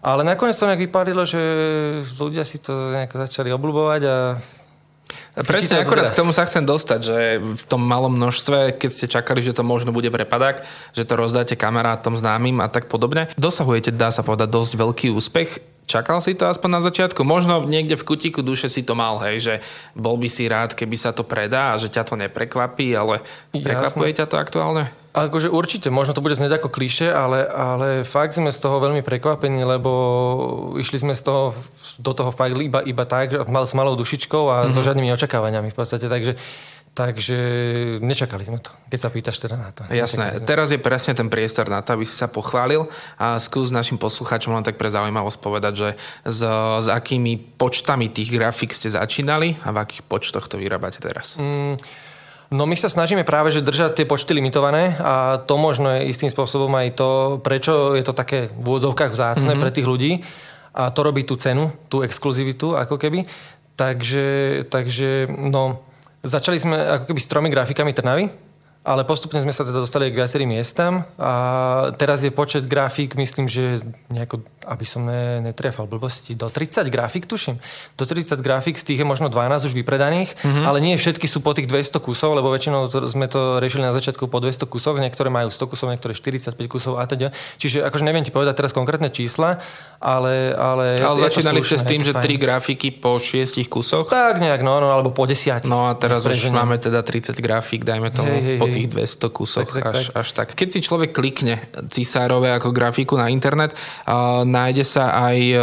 Ale 0.05 0.23
nakoniec 0.23 0.55
to 0.55 0.69
nejak 0.69 0.85
vypadilo, 0.85 1.27
že 1.27 1.41
ľudia 2.21 2.47
si 2.47 2.63
to 2.63 2.95
nejako 2.95 3.25
začali 3.25 3.51
obľúbovať 3.51 4.03
a 4.07 4.17
Presne, 5.35 5.83
akorát 5.83 6.15
k 6.15 6.23
tomu 6.23 6.31
sa 6.31 6.47
chcem 6.47 6.63
dostať, 6.63 7.01
že 7.03 7.19
v 7.43 7.65
tom 7.67 7.83
malom 7.83 8.15
množstve, 8.15 8.79
keď 8.79 8.91
ste 8.95 9.11
čakali, 9.11 9.43
že 9.43 9.51
to 9.51 9.67
možno 9.67 9.91
bude 9.91 10.07
prepadák, 10.07 10.63
že 10.95 11.03
to 11.03 11.19
rozdáte 11.19 11.59
kamarátom 11.59 12.15
známym 12.15 12.63
a 12.63 12.71
tak 12.71 12.87
podobne, 12.87 13.27
dosahujete, 13.35 13.91
dá 13.91 14.15
sa 14.15 14.23
povedať, 14.23 14.55
dosť 14.55 14.73
veľký 14.79 15.11
úspech. 15.11 15.74
Čakal 15.85 16.25
si 16.25 16.33
to 16.33 16.49
aspoň 16.49 16.71
na 16.71 16.81
začiatku? 16.81 17.21
Možno 17.29 17.69
niekde 17.69 18.01
v 18.01 18.07
kutiku 18.09 18.41
duše 18.41 18.73
si 18.73 18.81
to 18.81 18.97
mal, 18.97 19.21
hej, 19.21 19.37
že 19.41 19.55
bol 19.93 20.17
by 20.17 20.29
si 20.33 20.49
rád, 20.49 20.73
keby 20.73 20.97
sa 20.97 21.13
to 21.13 21.29
predá 21.29 21.77
a 21.77 21.81
že 21.81 21.93
ťa 21.93 22.03
to 22.09 22.15
neprekvapí, 22.17 22.89
ale 22.97 23.21
prekvapuje 23.53 24.17
ťa 24.17 24.27
to 24.27 24.37
aktuálne? 24.41 24.89
Akože 25.15 25.47
určite, 25.47 25.95
možno 25.95 26.11
to 26.11 26.25
bude 26.25 26.35
znieť 26.35 26.59
ako 26.59 26.75
kliše, 26.75 27.07
ale, 27.07 27.47
ale 27.47 28.03
fakt 28.03 28.35
sme 28.35 28.51
z 28.51 28.59
toho 28.59 28.83
veľmi 28.83 29.07
prekvapení, 29.07 29.63
lebo 29.63 29.93
išli 30.75 30.99
sme 30.99 31.15
z 31.15 31.23
toho, 31.23 31.55
do 32.03 32.11
toho 32.11 32.35
fakt 32.35 32.59
iba, 32.59 32.83
iba 32.83 33.05
tak, 33.07 33.47
mal, 33.47 33.63
s 33.63 33.79
malou 33.79 33.95
dušičkou 33.95 34.45
a 34.51 34.57
mm-hmm. 34.67 34.75
so 34.75 34.81
mhm. 34.83 34.87
žiadnymi 34.91 35.15
očakávaniami 35.15 35.69
v 35.71 35.77
podstate, 35.79 36.11
takže 36.11 36.35
Takže 36.95 37.39
nečakali 37.99 38.47
sme 38.47 38.63
to, 38.63 38.71
keď 38.87 38.99
sa 39.03 39.11
pýtaš 39.11 39.43
teda 39.43 39.59
na 39.59 39.75
to. 39.75 39.83
Jasné, 39.91 40.39
teraz 40.47 40.71
je 40.71 40.79
presne 40.79 41.11
ten 41.19 41.27
priestor 41.27 41.67
na 41.67 41.83
to, 41.83 41.99
aby 41.99 42.07
si 42.07 42.15
sa 42.15 42.31
pochválil 42.31 42.87
a 43.19 43.35
skús 43.43 43.75
našim 43.75 43.99
poslucháčom 43.99 44.55
len 44.55 44.63
tak 44.63 44.79
pre 44.79 44.87
zaujímavosť 44.95 45.39
povedať, 45.43 45.73
že 45.75 45.89
s, 46.23 46.41
s 46.79 46.87
akými 46.87 47.59
počtami 47.59 48.07
tých 48.15 48.31
grafik 48.31 48.71
ste 48.71 48.95
začínali 48.95 49.59
a 49.67 49.75
v 49.75 49.83
akých 49.83 50.07
počtoch 50.07 50.47
to 50.47 50.55
vyrábate 50.55 51.03
teraz? 51.03 51.35
Mm, 51.35 51.75
no 52.55 52.63
my 52.63 52.79
sa 52.79 52.87
snažíme 52.87 53.27
práve, 53.27 53.51
že 53.51 53.67
držať 53.67 53.99
tie 53.99 54.07
počty 54.07 54.31
limitované 54.31 54.95
a 55.03 55.43
to 55.43 55.59
možno 55.59 55.99
je 55.99 56.15
istým 56.15 56.31
spôsobom 56.31 56.71
aj 56.79 56.95
to, 56.95 57.11
prečo 57.43 57.99
je 57.99 58.07
to 58.07 58.15
také 58.15 58.55
v 58.55 58.71
úvodzovkách 58.71 59.11
vzácne 59.11 59.59
mm-hmm. 59.59 59.63
pre 59.67 59.75
tých 59.75 59.91
ľudí 59.91 60.23
a 60.79 60.95
to 60.95 61.03
robí 61.03 61.27
tú 61.27 61.35
cenu, 61.35 61.75
tú 61.91 62.07
exkluzivitu 62.07 62.79
ako 62.79 63.03
keby. 63.03 63.27
Takže, 63.75 64.27
takže 64.71 65.27
no, 65.27 65.83
Začali 66.25 66.57
sme 66.57 66.77
ako 66.81 67.05
keby 67.13 67.21
s 67.21 67.29
tromi 67.29 67.49
grafikami 67.53 67.93
Trnavy, 67.93 68.33
ale 68.85 69.05
postupne 69.05 69.41
sme 69.45 69.53
sa 69.53 69.65
teda 69.65 69.85
dostali 69.85 70.09
k 70.09 70.25
viacerým 70.25 70.57
miestam 70.57 71.05
a 71.21 71.33
teraz 72.01 72.25
je 72.25 72.33
počet 72.33 72.65
grafík, 72.65 73.13
myslím, 73.17 73.45
že 73.45 73.85
nejako 74.09 74.41
aby 74.67 74.85
som 74.89 75.05
ne, 75.05 75.41
netrefal 75.45 75.87
blbosti, 75.87 76.35
do 76.35 76.49
30 76.49 76.89
grafik 76.89 77.29
tuším. 77.29 77.61
Do 77.95 78.05
30 78.09 78.41
grafik, 78.41 78.81
z 78.81 78.85
tých 78.85 78.99
je 79.01 79.07
možno 79.07 79.29
12 79.29 79.69
už 79.69 79.73
vypredaných, 79.77 80.35
mm-hmm. 80.41 80.65
ale 80.65 80.79
nie 80.81 80.97
všetky 80.97 81.29
sú 81.29 81.45
po 81.45 81.53
tých 81.53 81.69
200 81.69 82.01
kusov, 82.01 82.35
lebo 82.35 82.51
väčšinou 82.51 82.89
to, 82.89 83.07
sme 83.07 83.29
to 83.29 83.61
riešili 83.61 83.85
na 83.85 83.93
začiatku 83.93 84.27
po 84.27 84.41
200 84.41 84.67
kusoch, 84.67 84.97
niektoré 84.99 85.29
majú 85.29 85.53
100 85.53 85.71
kusov, 85.71 85.87
niektoré 85.93 86.17
45 86.17 86.57
kusov 86.67 86.99
a 86.99 87.05
teda. 87.05 87.31
Čiže 87.61 87.85
akože 87.85 88.05
neviem 88.05 88.25
ti 88.25 88.33
povedať 88.33 88.59
teraz 88.59 88.73
konkrétne 88.73 89.13
čísla, 89.13 89.61
ale... 90.01 90.57
Ale, 90.57 91.01
ale 91.01 91.19
začínali 91.29 91.61
ste 91.61 91.77
s 91.81 91.85
tým, 91.85 92.01
že 92.05 92.13
3 92.13 92.25
grafiky 92.41 92.93
po 92.93 93.17
6 93.21 93.57
kusoch? 93.69 94.09
Tak 94.09 94.41
nejak, 94.41 94.61
no, 94.61 94.81
no 94.81 94.93
alebo 94.93 95.13
po 95.13 95.25
10. 95.29 95.65
No 95.69 95.89
a 95.89 95.97
teraz 95.97 96.25
už 96.25 96.51
máme 96.53 96.77
teda 96.77 97.01
30 97.01 97.37
grafík, 97.41 97.85
dajme 97.85 98.13
tomu 98.13 98.37
hej, 98.37 98.57
hej, 98.57 98.59
po 98.61 98.67
tých 98.69 98.87
200 98.91 99.29
kusoch 99.31 99.69
tak, 99.69 99.83
tak, 99.83 99.95
až, 99.95 99.99
tak. 100.09 100.15
až 100.21 100.29
tak. 100.33 100.49
Keď 100.57 100.69
si 100.75 100.81
človek 100.85 101.11
klikne 101.17 101.65
Cisárové 101.89 102.53
ako 102.53 102.71
grafiku 102.71 103.17
na 103.17 103.33
internet, 103.33 103.75
uh, 104.05 104.43
nájde 104.55 104.87
sa 104.87 105.11
aj 105.27 105.39
e, 105.43 105.57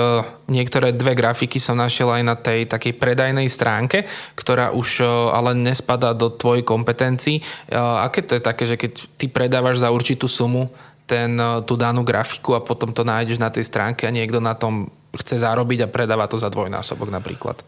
niektoré 0.51 0.91
dve 0.91 1.15
grafiky 1.15 1.55
som 1.63 1.79
našiel 1.79 2.11
aj 2.11 2.23
na 2.27 2.35
tej 2.35 2.67
takej 2.67 2.99
predajnej 2.99 3.47
stránke, 3.47 4.03
ktorá 4.35 4.75
už 4.75 5.01
e, 5.01 5.07
ale 5.07 5.55
nespadá 5.55 6.11
do 6.11 6.27
tvojej 6.27 6.67
kompetencií. 6.67 7.39
E, 7.39 7.43
aké 7.79 8.27
to 8.27 8.35
je 8.35 8.43
také, 8.43 8.63
že 8.67 8.75
keď 8.75 8.91
ty 9.15 9.31
predávaš 9.31 9.79
za 9.79 9.87
určitú 9.87 10.27
sumu 10.27 10.67
ten, 11.07 11.39
tú 11.67 11.79
danú 11.79 12.03
grafiku 12.03 12.55
a 12.55 12.63
potom 12.63 12.91
to 12.91 13.07
nájdeš 13.07 13.39
na 13.39 13.47
tej 13.47 13.67
stránke 13.67 14.07
a 14.07 14.15
niekto 14.15 14.43
na 14.43 14.55
tom 14.55 14.87
chce 15.15 15.43
zarobiť 15.43 15.87
a 15.87 15.91
predáva 15.91 16.27
to 16.27 16.39
za 16.39 16.47
dvojnásobok 16.47 17.11
napríklad? 17.11 17.59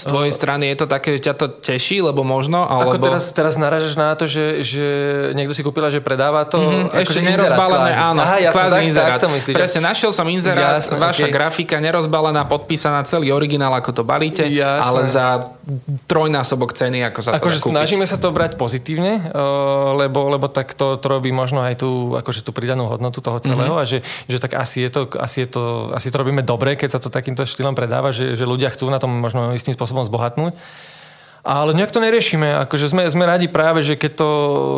Z 0.00 0.04
tvojej 0.08 0.32
strany 0.32 0.72
je 0.72 0.76
to 0.80 0.86
také, 0.88 1.20
že 1.20 1.28
ťa 1.28 1.34
to 1.36 1.46
teší, 1.60 2.00
lebo 2.00 2.24
možno, 2.24 2.64
alebo... 2.64 2.96
Ako 2.96 3.04
teraz, 3.04 3.24
teraz 3.36 3.54
naražaš 3.60 3.92
na 4.00 4.16
to, 4.16 4.24
že, 4.24 4.64
že 4.64 4.86
niekto 5.36 5.52
si 5.52 5.60
kúpila, 5.60 5.92
že 5.92 6.00
predáva 6.00 6.48
to... 6.48 6.56
Mm-hmm, 6.56 7.04
ešte 7.04 7.20
nerozbalené, 7.20 7.92
áno, 7.92 8.24
Aha, 8.24 8.36
jasne, 8.40 8.56
kvázi 8.56 8.72
tak, 8.80 8.88
inzerát. 8.88 9.18
Tak 9.20 9.24
to 9.28 9.28
myslíš, 9.36 9.54
Presne, 9.60 9.80
našiel 9.84 10.10
som 10.16 10.24
inzerát, 10.32 10.80
jasne, 10.80 10.96
vaša 10.96 11.28
okay. 11.28 11.34
grafika 11.36 11.76
nerozbalená, 11.76 12.48
podpísaná, 12.48 13.04
celý 13.04 13.28
originál, 13.28 13.76
ako 13.76 14.00
to 14.00 14.02
balíte, 14.06 14.48
jasne. 14.48 14.80
ale 14.80 15.00
za 15.04 15.26
trojnásobok 16.08 16.72
ceny, 16.72 17.04
ako 17.12 17.20
sa 17.20 17.30
akože 17.36 17.60
snažíme 17.60 18.08
sa 18.08 18.16
to 18.16 18.32
brať 18.32 18.56
pozitívne, 18.56 19.30
lebo, 20.00 20.32
lebo 20.32 20.46
tak 20.48 20.72
to, 20.72 20.96
to 20.96 21.06
robí 21.06 21.28
možno 21.34 21.60
aj 21.60 21.84
tú, 21.84 22.16
akože 22.16 22.40
tú 22.40 22.56
pridanú 22.56 22.88
hodnotu 22.88 23.20
toho 23.20 23.36
celého 23.42 23.76
mm-hmm. 23.76 23.84
a 23.84 23.90
že, 23.90 23.98
že 24.30 24.38
tak 24.40 24.56
asi 24.56 24.88
je, 24.88 24.90
to, 24.90 25.00
asi, 25.20 25.44
je 25.44 25.48
to, 25.52 25.92
asi 25.92 26.08
to 26.08 26.16
robíme 26.16 26.40
dobre, 26.40 26.78
keď 26.78 26.96
sa 26.96 27.00
to 27.02 27.12
takýmto 27.12 27.44
štýlom 27.44 27.76
predáva, 27.76 28.14
že, 28.14 28.38
že 28.38 28.48
ľudia 28.48 28.70
chcú 28.72 28.88
na 28.88 29.02
tom 29.02 29.10
možno 29.10 29.50
istým 29.52 29.74
spôsobom 29.74 29.89
spôsobom 29.90 30.06
zbohatnúť. 30.06 30.54
Ale 31.40 31.72
nejak 31.72 31.88
to 31.88 32.04
neriešime. 32.04 32.52
Akože 32.68 32.92
sme, 32.92 33.08
sme 33.08 33.24
radi 33.24 33.48
práve, 33.48 33.80
že 33.80 33.96
keď 33.96 34.12
to, 34.12 34.30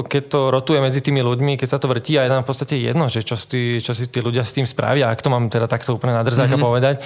keď 0.06 0.22
to 0.30 0.40
rotuje 0.54 0.78
medzi 0.78 1.02
tými 1.02 1.18
ľuďmi, 1.18 1.58
keď 1.58 1.68
sa 1.74 1.78
to 1.82 1.90
vrtí 1.90 2.14
a 2.14 2.22
je 2.22 2.30
nám 2.30 2.46
v 2.46 2.48
podstate 2.54 2.78
jedno, 2.78 3.10
že 3.10 3.26
čo 3.26 3.34
si, 3.34 3.82
čo 3.82 3.90
si 3.90 4.06
tí 4.06 4.22
ľudia 4.22 4.46
s 4.46 4.54
tým 4.54 4.62
spravia, 4.62 5.10
ak 5.10 5.18
to 5.18 5.26
mám 5.26 5.50
teda 5.50 5.66
takto 5.66 5.98
úplne 5.98 6.14
na 6.14 6.22
drzáka 6.22 6.54
mm-hmm. 6.54 6.62
povedať, 6.62 6.96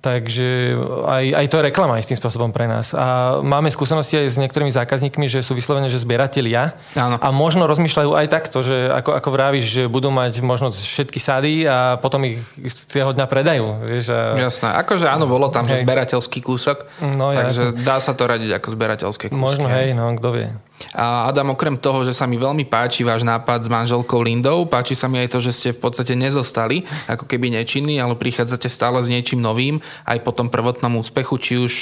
Takže 0.00 0.80
aj, 1.04 1.24
aj 1.44 1.46
to 1.52 1.60
je 1.60 1.66
reklama 1.68 2.00
istým 2.00 2.16
spôsobom 2.16 2.56
pre 2.56 2.64
nás. 2.64 2.96
A 2.96 3.36
máme 3.44 3.68
skúsenosti 3.68 4.16
aj 4.16 4.32
s 4.32 4.36
niektorými 4.40 4.72
zákazníkmi, 4.72 5.28
že 5.28 5.44
sú 5.44 5.52
vyslovene, 5.52 5.92
že 5.92 6.00
zberatelia. 6.00 6.72
Áno. 6.96 7.20
A 7.20 7.28
možno 7.28 7.68
rozmýšľajú 7.68 8.16
aj 8.16 8.26
takto, 8.32 8.64
že 8.64 8.88
ako, 8.88 9.20
ako 9.20 9.28
vravíš, 9.28 9.66
že 9.68 9.82
budú 9.92 10.08
mať 10.08 10.40
možno 10.40 10.72
všetky 10.72 11.20
sady 11.20 11.68
a 11.68 12.00
potom 12.00 12.24
ich 12.24 12.40
toho 12.88 13.12
dňa 13.12 13.26
predajú. 13.28 13.84
Vieš, 13.84 14.08
a... 14.08 14.40
Jasné. 14.40 14.72
Akože 14.80 15.04
áno, 15.04 15.28
bolo 15.28 15.52
tam, 15.52 15.68
hej. 15.68 15.84
že 15.84 15.84
zberateľský 15.84 16.40
kúsok. 16.40 16.88
No, 17.04 17.36
takže 17.36 17.76
jasne. 17.76 17.84
dá 17.84 18.00
sa 18.00 18.16
to 18.16 18.24
radiť 18.24 18.56
ako 18.56 18.68
zberateľské 18.72 19.24
kúsky. 19.28 19.36
Možno, 19.36 19.68
hej, 19.68 19.92
no, 19.92 20.16
kto 20.16 20.28
vie. 20.32 20.48
A 20.96 21.28
Adam, 21.30 21.54
okrem 21.54 21.76
toho, 21.78 22.02
že 22.02 22.16
sa 22.16 22.24
mi 22.26 22.40
veľmi 22.40 22.66
páči 22.66 23.04
váš 23.06 23.22
nápad 23.22 23.62
s 23.62 23.68
manželkou 23.68 24.20
Lindou, 24.24 24.66
páči 24.66 24.98
sa 24.98 25.06
mi 25.06 25.20
aj 25.20 25.32
to, 25.32 25.38
že 25.38 25.52
ste 25.52 25.68
v 25.76 25.80
podstate 25.86 26.18
nezostali 26.18 26.82
ako 27.06 27.28
keby 27.28 27.52
nečinní, 27.52 28.00
ale 28.00 28.18
prichádzate 28.18 28.66
stále 28.66 28.98
s 28.98 29.06
niečím 29.06 29.44
novým, 29.44 29.78
aj 30.08 30.18
po 30.24 30.32
tom 30.34 30.48
prvotnom 30.48 30.98
úspechu, 30.98 31.36
či 31.38 31.52
už 31.60 31.72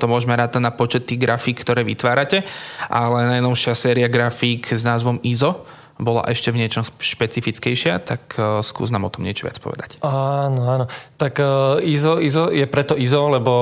to 0.00 0.04
môžeme 0.10 0.34
rátať 0.34 0.64
na 0.64 0.72
počet 0.74 1.06
tých 1.06 1.22
grafík, 1.22 1.62
ktoré 1.62 1.84
vytvárate, 1.84 2.42
ale 2.88 3.38
najnovšia 3.38 3.72
séria 3.76 4.08
grafík 4.10 4.74
s 4.74 4.82
názvom 4.82 5.20
ISO, 5.22 5.62
bola 5.98 6.22
ešte 6.30 6.54
v 6.54 6.62
niečom 6.62 6.86
špecifickejšia, 6.86 7.98
tak 7.98 8.22
uh, 8.38 8.62
skús 8.62 8.94
nám 8.94 9.06
o 9.06 9.10
tom 9.10 9.26
niečo 9.26 9.50
viac 9.50 9.58
povedať. 9.58 9.98
Áno, 10.06 10.62
áno. 10.70 10.84
Tak 11.18 11.42
uh, 11.42 11.82
ISO, 11.82 12.22
ISO 12.22 12.54
je 12.54 12.62
preto 12.70 12.94
ISO, 12.94 13.26
lebo 13.26 13.52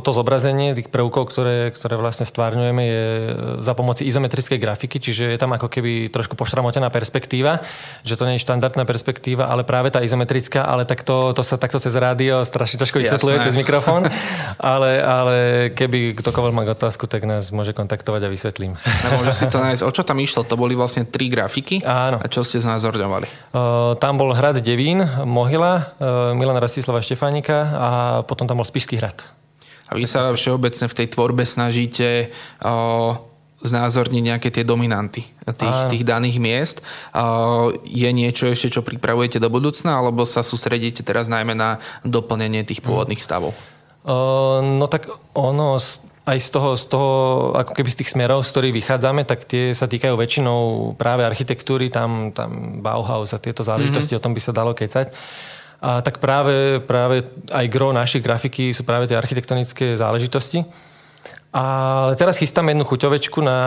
to 0.00 0.10
zobrazenie 0.16 0.72
tých 0.72 0.88
prvkov, 0.88 1.28
ktoré, 1.28 1.68
ktoré 1.76 2.00
vlastne 2.00 2.24
stvárňujeme, 2.24 2.82
je 2.82 3.04
za 3.60 3.76
pomoci 3.76 4.08
izometrickej 4.08 4.56
grafiky, 4.56 4.96
čiže 4.96 5.36
je 5.36 5.38
tam 5.38 5.52
ako 5.52 5.68
keby 5.68 6.08
trošku 6.08 6.40
pošramotená 6.40 6.88
perspektíva, 6.88 7.60
že 8.00 8.16
to 8.16 8.24
nie 8.24 8.40
je 8.40 8.44
štandardná 8.48 8.88
perspektíva, 8.88 9.52
ale 9.52 9.68
práve 9.68 9.92
tá 9.92 10.00
izometrická, 10.00 10.64
ale 10.64 10.88
tak 10.88 11.04
to, 11.04 11.36
to 11.36 11.44
sa 11.44 11.60
takto 11.60 11.76
cez 11.76 11.92
rádio 12.00 12.40
strašne 12.48 12.80
ťažko 12.80 13.04
vysvetľuje 13.04 13.36
cez 13.44 13.54
mikrofón, 13.54 14.08
ale, 14.72 15.04
ale 15.04 15.36
keby 15.76 16.16
ktokoľvek 16.16 16.54
má 16.56 16.64
otázku, 16.64 17.04
tak 17.04 17.28
nás 17.28 17.52
môže 17.52 17.76
kontaktovať 17.76 18.24
a 18.24 18.32
vysvetlím. 18.32 18.72
Môže 19.20 19.36
si 19.36 19.44
to 19.52 19.60
nájsť. 19.60 19.84
O 19.84 19.92
čo 19.92 20.00
tam 20.00 20.16
išlo? 20.16 20.48
To 20.48 20.56
boli 20.56 20.72
vlastne 20.72 21.04
tri 21.04 21.28
grafiky 21.28 21.73
roky. 21.80 21.86
Áno. 21.86 22.16
A 22.22 22.26
čo 22.30 22.46
ste 22.46 22.62
znázorňovali? 22.62 23.26
Uh, 23.50 23.98
tam 23.98 24.14
bol 24.20 24.30
hrad 24.36 24.62
Devín, 24.62 25.02
Mohyla, 25.24 25.74
uh, 25.98 26.36
Milan 26.36 26.58
Rastislava 26.60 27.02
Štefánika 27.02 27.58
a 27.74 27.88
potom 28.22 28.46
tam 28.46 28.62
bol 28.62 28.66
Spišský 28.68 29.00
hrad. 29.00 29.18
A 29.90 29.98
vy 29.98 30.06
sa 30.08 30.32
všeobecne 30.32 30.88
v 30.88 30.96
tej 30.96 31.06
tvorbe 31.12 31.44
snažíte 31.44 32.32
uh, 32.64 33.18
znázorniť 33.64 34.22
nejaké 34.22 34.48
tie 34.52 34.60
dominanty 34.60 35.24
tých, 35.24 35.78
tých 35.88 36.04
daných 36.04 36.36
miest. 36.36 36.76
Je 37.88 38.10
niečo 38.12 38.44
ešte, 38.52 38.68
čo 38.68 38.84
pripravujete 38.84 39.40
do 39.40 39.48
budúcna, 39.48 40.04
alebo 40.04 40.28
sa 40.28 40.44
sústredíte 40.44 41.00
teraz 41.00 41.32
najmä 41.32 41.56
na 41.56 41.80
doplnenie 42.04 42.60
tých 42.68 42.84
pôvodných 42.84 43.24
stavov? 43.24 43.56
No 44.04 44.84
tak 44.84 45.08
ono 45.32 45.80
aj 46.24 46.38
z 46.40 46.48
toho, 46.56 46.70
z 46.72 46.84
toho, 46.88 47.12
ako 47.52 47.76
keby 47.76 47.88
z 47.92 47.98
tých 48.00 48.12
smerov, 48.16 48.48
z 48.48 48.50
ktorých 48.56 48.76
vychádzame, 48.80 49.28
tak 49.28 49.44
tie 49.44 49.76
sa 49.76 49.84
týkajú 49.84 50.16
väčšinou 50.16 50.92
práve 50.96 51.20
architektúry, 51.20 51.92
tam, 51.92 52.32
tam 52.32 52.80
Bauhaus 52.80 53.36
a 53.36 53.42
tieto 53.42 53.60
záležitosti, 53.60 54.16
mm-hmm. 54.16 54.24
o 54.24 54.24
tom 54.24 54.32
by 54.32 54.40
sa 54.40 54.56
dalo 54.56 54.72
kecať. 54.72 55.12
A 55.84 56.00
tak 56.00 56.16
práve, 56.24 56.80
práve 56.80 57.28
aj 57.52 57.66
gro 57.68 57.92
našich 57.92 58.24
grafiky 58.24 58.72
sú 58.72 58.88
práve 58.88 59.04
tie 59.04 59.20
architektonické 59.20 59.92
záležitosti. 60.00 60.64
Ale 61.54 62.18
teraz 62.18 62.34
chystám 62.34 62.66
jednu 62.66 62.82
chuťovečku 62.82 63.38
na, 63.38 63.60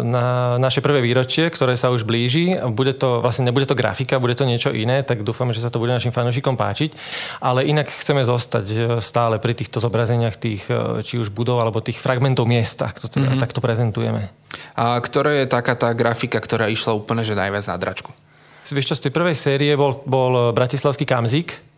na 0.00 0.24
naše 0.56 0.80
prvé 0.80 1.04
výročie, 1.04 1.52
ktoré 1.52 1.76
sa 1.76 1.92
už 1.92 2.08
blíži. 2.08 2.56
Bude 2.72 2.96
to, 2.96 3.20
vlastne 3.20 3.44
nebude 3.44 3.68
to 3.68 3.76
grafika, 3.76 4.16
bude 4.16 4.32
to 4.32 4.48
niečo 4.48 4.72
iné, 4.72 5.04
tak 5.04 5.20
dúfame, 5.20 5.52
že 5.52 5.60
sa 5.60 5.68
to 5.68 5.76
bude 5.76 5.92
našim 5.92 6.16
fanúšikom 6.16 6.56
páčiť. 6.56 6.96
Ale 7.44 7.68
inak 7.68 7.92
chceme 7.92 8.24
zostať 8.24 8.64
e, 8.72 8.76
stále 9.04 9.36
pri 9.36 9.52
týchto 9.52 9.84
zobrazeniach 9.84 10.40
tých, 10.40 10.64
e, 10.72 11.04
či 11.04 11.20
už 11.20 11.28
budov, 11.28 11.60
alebo 11.60 11.84
tých 11.84 12.00
fragmentov 12.00 12.48
miesta, 12.48 12.88
to, 12.96 13.12
mm-hmm. 13.12 13.36
tak 13.36 13.52
to 13.52 13.60
prezentujeme. 13.60 14.32
A 14.80 14.96
ktorá 14.96 15.44
je 15.44 15.46
taká 15.46 15.76
tá 15.76 15.92
grafika, 15.92 16.40
ktorá 16.40 16.72
išla 16.72 16.96
úplne 16.96 17.20
že 17.20 17.36
najviac 17.36 17.68
na 17.68 17.76
dračku? 17.76 18.16
Vieš 18.64 18.94
čo, 18.94 18.96
z 18.96 19.04
tej 19.08 19.12
prvej 19.12 19.36
série 19.36 19.76
bol, 19.76 20.00
bol 20.08 20.56
Bratislavský 20.56 21.04
kamzik, 21.04 21.69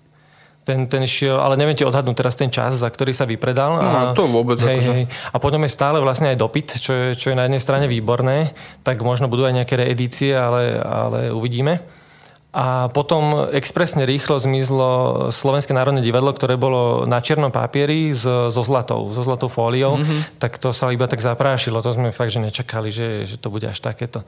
ten, 0.63 0.87
ten 0.87 1.03
šiel, 1.03 1.39
ale 1.43 1.59
neviem 1.59 1.75
ti 1.75 1.83
odhadnúť 1.83 2.17
teraz 2.17 2.35
ten 2.39 2.47
čas, 2.47 2.79
za 2.79 2.87
ktorý 2.87 3.11
sa 3.11 3.27
vypredal. 3.27 3.83
No, 3.83 3.83
a, 3.83 4.01
to 4.15 4.31
vôbec. 4.31 4.63
Hej, 4.63 4.79
akože... 4.79 4.93
hej. 4.95 5.05
A 5.35 5.37
potom 5.43 5.61
je 5.67 5.71
stále 5.71 5.99
vlastne 5.99 6.31
aj 6.31 6.39
dopyt, 6.39 6.69
čo 6.79 6.93
je, 6.95 7.07
čo 7.19 7.35
je 7.35 7.39
na 7.39 7.51
jednej 7.51 7.63
strane 7.63 7.87
výborné, 7.91 8.55
tak 8.87 9.03
možno 9.03 9.27
budú 9.27 9.43
aj 9.43 9.63
nejaké 9.63 9.75
reedície, 9.75 10.31
ale, 10.35 10.79
ale 10.79 11.35
uvidíme. 11.35 11.83
A 12.53 12.93
potom 12.93 13.49
expresne 13.49 14.05
rýchlo 14.05 14.37
zmizlo 14.37 14.91
Slovenské 15.33 15.73
národné 15.73 16.05
divadlo, 16.05 16.37
ktoré 16.37 16.61
bolo 16.61 17.09
na 17.09 17.25
čiernom 17.25 17.49
papieri 17.49 18.13
so, 18.13 18.53
so 18.53 18.61
zlatou, 18.61 19.09
so 19.17 19.25
zlatou 19.25 19.49
fóliou, 19.49 19.97
mm-hmm. 19.97 20.37
tak 20.37 20.61
to 20.61 20.77
sa 20.77 20.93
iba 20.93 21.09
tak 21.09 21.25
zaprášilo. 21.25 21.81
To 21.81 21.97
sme 21.97 22.13
fakt, 22.13 22.29
že 22.29 22.45
nečakali, 22.45 22.93
že, 22.93 23.25
že 23.25 23.41
to 23.41 23.49
bude 23.49 23.65
až 23.65 23.81
takéto. 23.81 24.21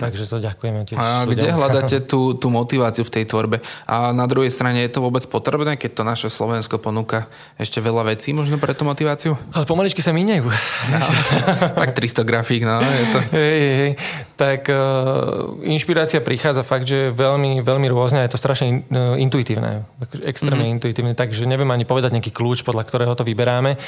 Takže 0.00 0.24
to 0.32 0.40
ďakujeme 0.40 0.80
tiež. 0.88 0.96
A 0.96 1.28
ľuďom. 1.28 1.32
kde 1.36 1.48
hľadáte 1.60 1.96
tú, 2.08 2.32
tú 2.32 2.48
motiváciu 2.48 3.04
v 3.04 3.12
tej 3.20 3.24
tvorbe? 3.28 3.60
A 3.84 4.16
na 4.16 4.24
druhej 4.24 4.48
strane 4.48 4.80
je 4.80 4.92
to 4.96 5.04
vôbec 5.04 5.20
potrebné, 5.28 5.76
keď 5.76 6.00
to 6.00 6.02
naše 6.08 6.28
Slovensko 6.32 6.80
ponúka 6.80 7.28
ešte 7.60 7.84
veľa 7.84 8.08
vecí 8.08 8.32
možno 8.32 8.56
pre 8.56 8.72
tú 8.72 8.88
motiváciu? 8.88 9.36
Ale 9.52 9.68
pomaličky 9.68 10.00
sa 10.00 10.16
míňajú. 10.16 10.44
No, 10.48 10.98
tak 11.84 11.92
300 11.92 12.24
grafík, 12.24 12.64
no. 12.64 12.80
Je 12.80 13.06
to... 13.12 13.18
Hej, 13.36 13.60
hej. 13.76 13.92
Tak 14.40 14.72
uh, 14.72 15.60
inšpirácia 15.68 16.24
prichádza 16.24 16.64
fakt, 16.64 16.88
že 16.88 17.12
veľmi, 17.12 17.60
veľmi 17.60 17.69
rôzne 17.78 18.18
a 18.18 18.26
je 18.26 18.34
to 18.34 18.40
strašne 18.40 18.82
uh, 18.90 19.14
intuitívne. 19.20 19.86
Extrémne 20.26 20.66
mm-hmm. 20.66 20.74
intuitívne, 20.80 21.12
takže 21.14 21.46
neviem 21.46 21.70
ani 21.70 21.86
povedať 21.86 22.16
nejaký 22.16 22.34
kľúč, 22.34 22.66
podľa 22.66 22.88
ktorého 22.88 23.14
to 23.14 23.22
vyberáme. 23.22 23.78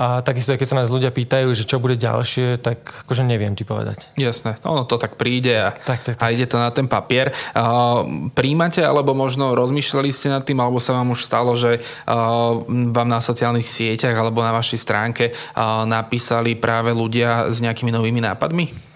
A 0.00 0.24
takisto, 0.24 0.56
keď 0.56 0.68
sa 0.68 0.78
nás 0.80 0.88
ľudia 0.88 1.12
pýtajú, 1.12 1.52
že 1.52 1.68
čo 1.68 1.76
bude 1.76 2.00
ďalšie, 2.00 2.64
tak 2.64 2.80
akože 3.04 3.28
neviem 3.28 3.52
ti 3.52 3.68
povedať. 3.68 4.08
Jasné, 4.16 4.56
ono 4.64 4.88
to 4.88 4.96
tak 4.96 5.20
príde 5.20 5.52
a, 5.52 5.76
tak, 5.76 6.00
tak, 6.00 6.16
tak. 6.16 6.24
a 6.24 6.32
ide 6.32 6.48
to 6.48 6.56
na 6.56 6.72
ten 6.72 6.88
papier. 6.88 7.28
Uh, 7.52 8.32
príjmate, 8.32 8.80
alebo 8.80 9.12
možno 9.12 9.52
rozmýšľali 9.52 10.08
ste 10.08 10.32
nad 10.32 10.42
tým, 10.48 10.58
alebo 10.64 10.80
sa 10.80 10.96
vám 10.96 11.12
už 11.12 11.28
stalo, 11.28 11.52
že 11.60 11.84
uh, 11.84 12.64
vám 12.66 13.08
na 13.08 13.20
sociálnych 13.20 13.68
sieťach 13.68 14.16
alebo 14.16 14.40
na 14.40 14.56
vašej 14.56 14.80
stránke 14.80 15.24
uh, 15.30 15.84
napísali 15.84 16.56
práve 16.56 16.96
ľudia 16.96 17.52
s 17.52 17.60
nejakými 17.60 17.92
novými 17.92 18.24
nápadmi? 18.24 18.91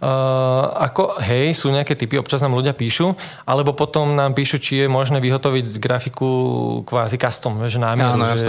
Uh, 0.00 0.64
ako, 0.80 1.20
hej, 1.20 1.52
sú 1.52 1.68
nejaké 1.68 1.92
typy, 1.92 2.16
občas 2.16 2.40
nám 2.40 2.56
ľudia 2.56 2.72
píšu, 2.72 3.12
alebo 3.44 3.76
potom 3.76 4.16
nám 4.16 4.32
píšu, 4.32 4.56
či 4.56 4.72
je 4.80 4.86
možné 4.88 5.20
vyhotoviť 5.20 5.64
z 5.64 5.76
grafiku 5.76 6.30
kvázi 6.88 7.20
custom, 7.20 7.60
že 7.68 7.76
námier, 7.76 8.16
no, 8.16 8.24
že, 8.32 8.48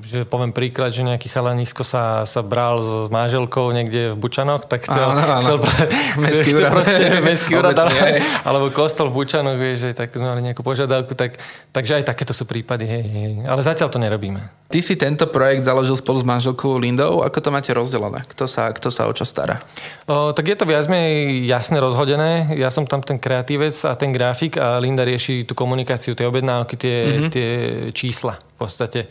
že 0.00 0.20
poviem 0.24 0.48
príklad, 0.48 0.96
že 0.96 1.04
nejaký 1.04 1.28
chalanisko 1.28 1.84
sa, 1.84 2.24
sa 2.24 2.40
bral 2.40 2.80
s 2.80 2.88
máželkou 3.12 3.68
niekde 3.76 4.12
v 4.12 4.16
Bučanoch, 4.16 4.64
tak 4.64 4.88
chcel, 4.88 5.12
áno, 5.12 5.20
áno. 5.20 5.40
chcel, 5.44 5.56
mestský 6.24 6.50
úrad, 6.56 6.72
proste, 6.72 6.96
mestský 7.20 7.52
úrad 7.60 7.76
ale, 7.76 8.24
alebo 8.48 8.72
kostol 8.72 9.12
v 9.12 9.20
Bučanoch, 9.20 9.60
vieš, 9.60 9.76
že 9.84 9.88
tak 9.92 10.16
sme 10.16 10.24
mali 10.24 10.40
nejakú 10.40 10.64
požiadavku, 10.64 11.12
tak, 11.12 11.36
takže 11.68 12.00
aj 12.00 12.04
takéto 12.08 12.32
sú 12.32 12.48
prípady, 12.48 12.88
hej, 12.88 13.04
hej. 13.04 13.32
ale 13.44 13.60
zatiaľ 13.60 13.92
to 13.92 14.00
nerobíme. 14.00 14.40
Ty 14.68 14.84
si 14.84 15.00
tento 15.00 15.24
projekt 15.24 15.64
založil 15.64 15.96
spolu 15.96 16.20
s 16.20 16.28
manželkou 16.28 16.76
Lindou, 16.76 17.24
ako 17.24 17.40
to 17.40 17.48
máte 17.48 17.72
rozdelené? 17.72 18.20
Kto 18.28 18.44
sa, 18.44 18.68
kto 18.68 18.92
sa 18.92 19.08
o 19.08 19.12
čo 19.16 19.24
stará? 19.24 19.64
O, 20.04 20.36
tak 20.36 20.44
je 20.44 20.56
to 20.56 20.68
viac 20.68 20.77
viac 20.78 20.86
menej 20.86 21.42
jasne 21.50 21.82
rozhodené. 21.82 22.54
Ja 22.54 22.70
som 22.70 22.86
tam 22.86 23.02
ten 23.02 23.18
kreatívec 23.18 23.74
a 23.82 23.98
ten 23.98 24.14
grafik 24.14 24.54
a 24.62 24.78
Linda 24.78 25.02
rieši 25.02 25.42
tú 25.42 25.58
komunikáciu, 25.58 26.14
tie 26.14 26.30
objednávky, 26.30 26.78
tie, 26.78 26.96
mm-hmm. 27.02 27.30
tie 27.34 27.48
čísla 27.90 28.38
v 28.38 28.56
podstate 28.56 29.10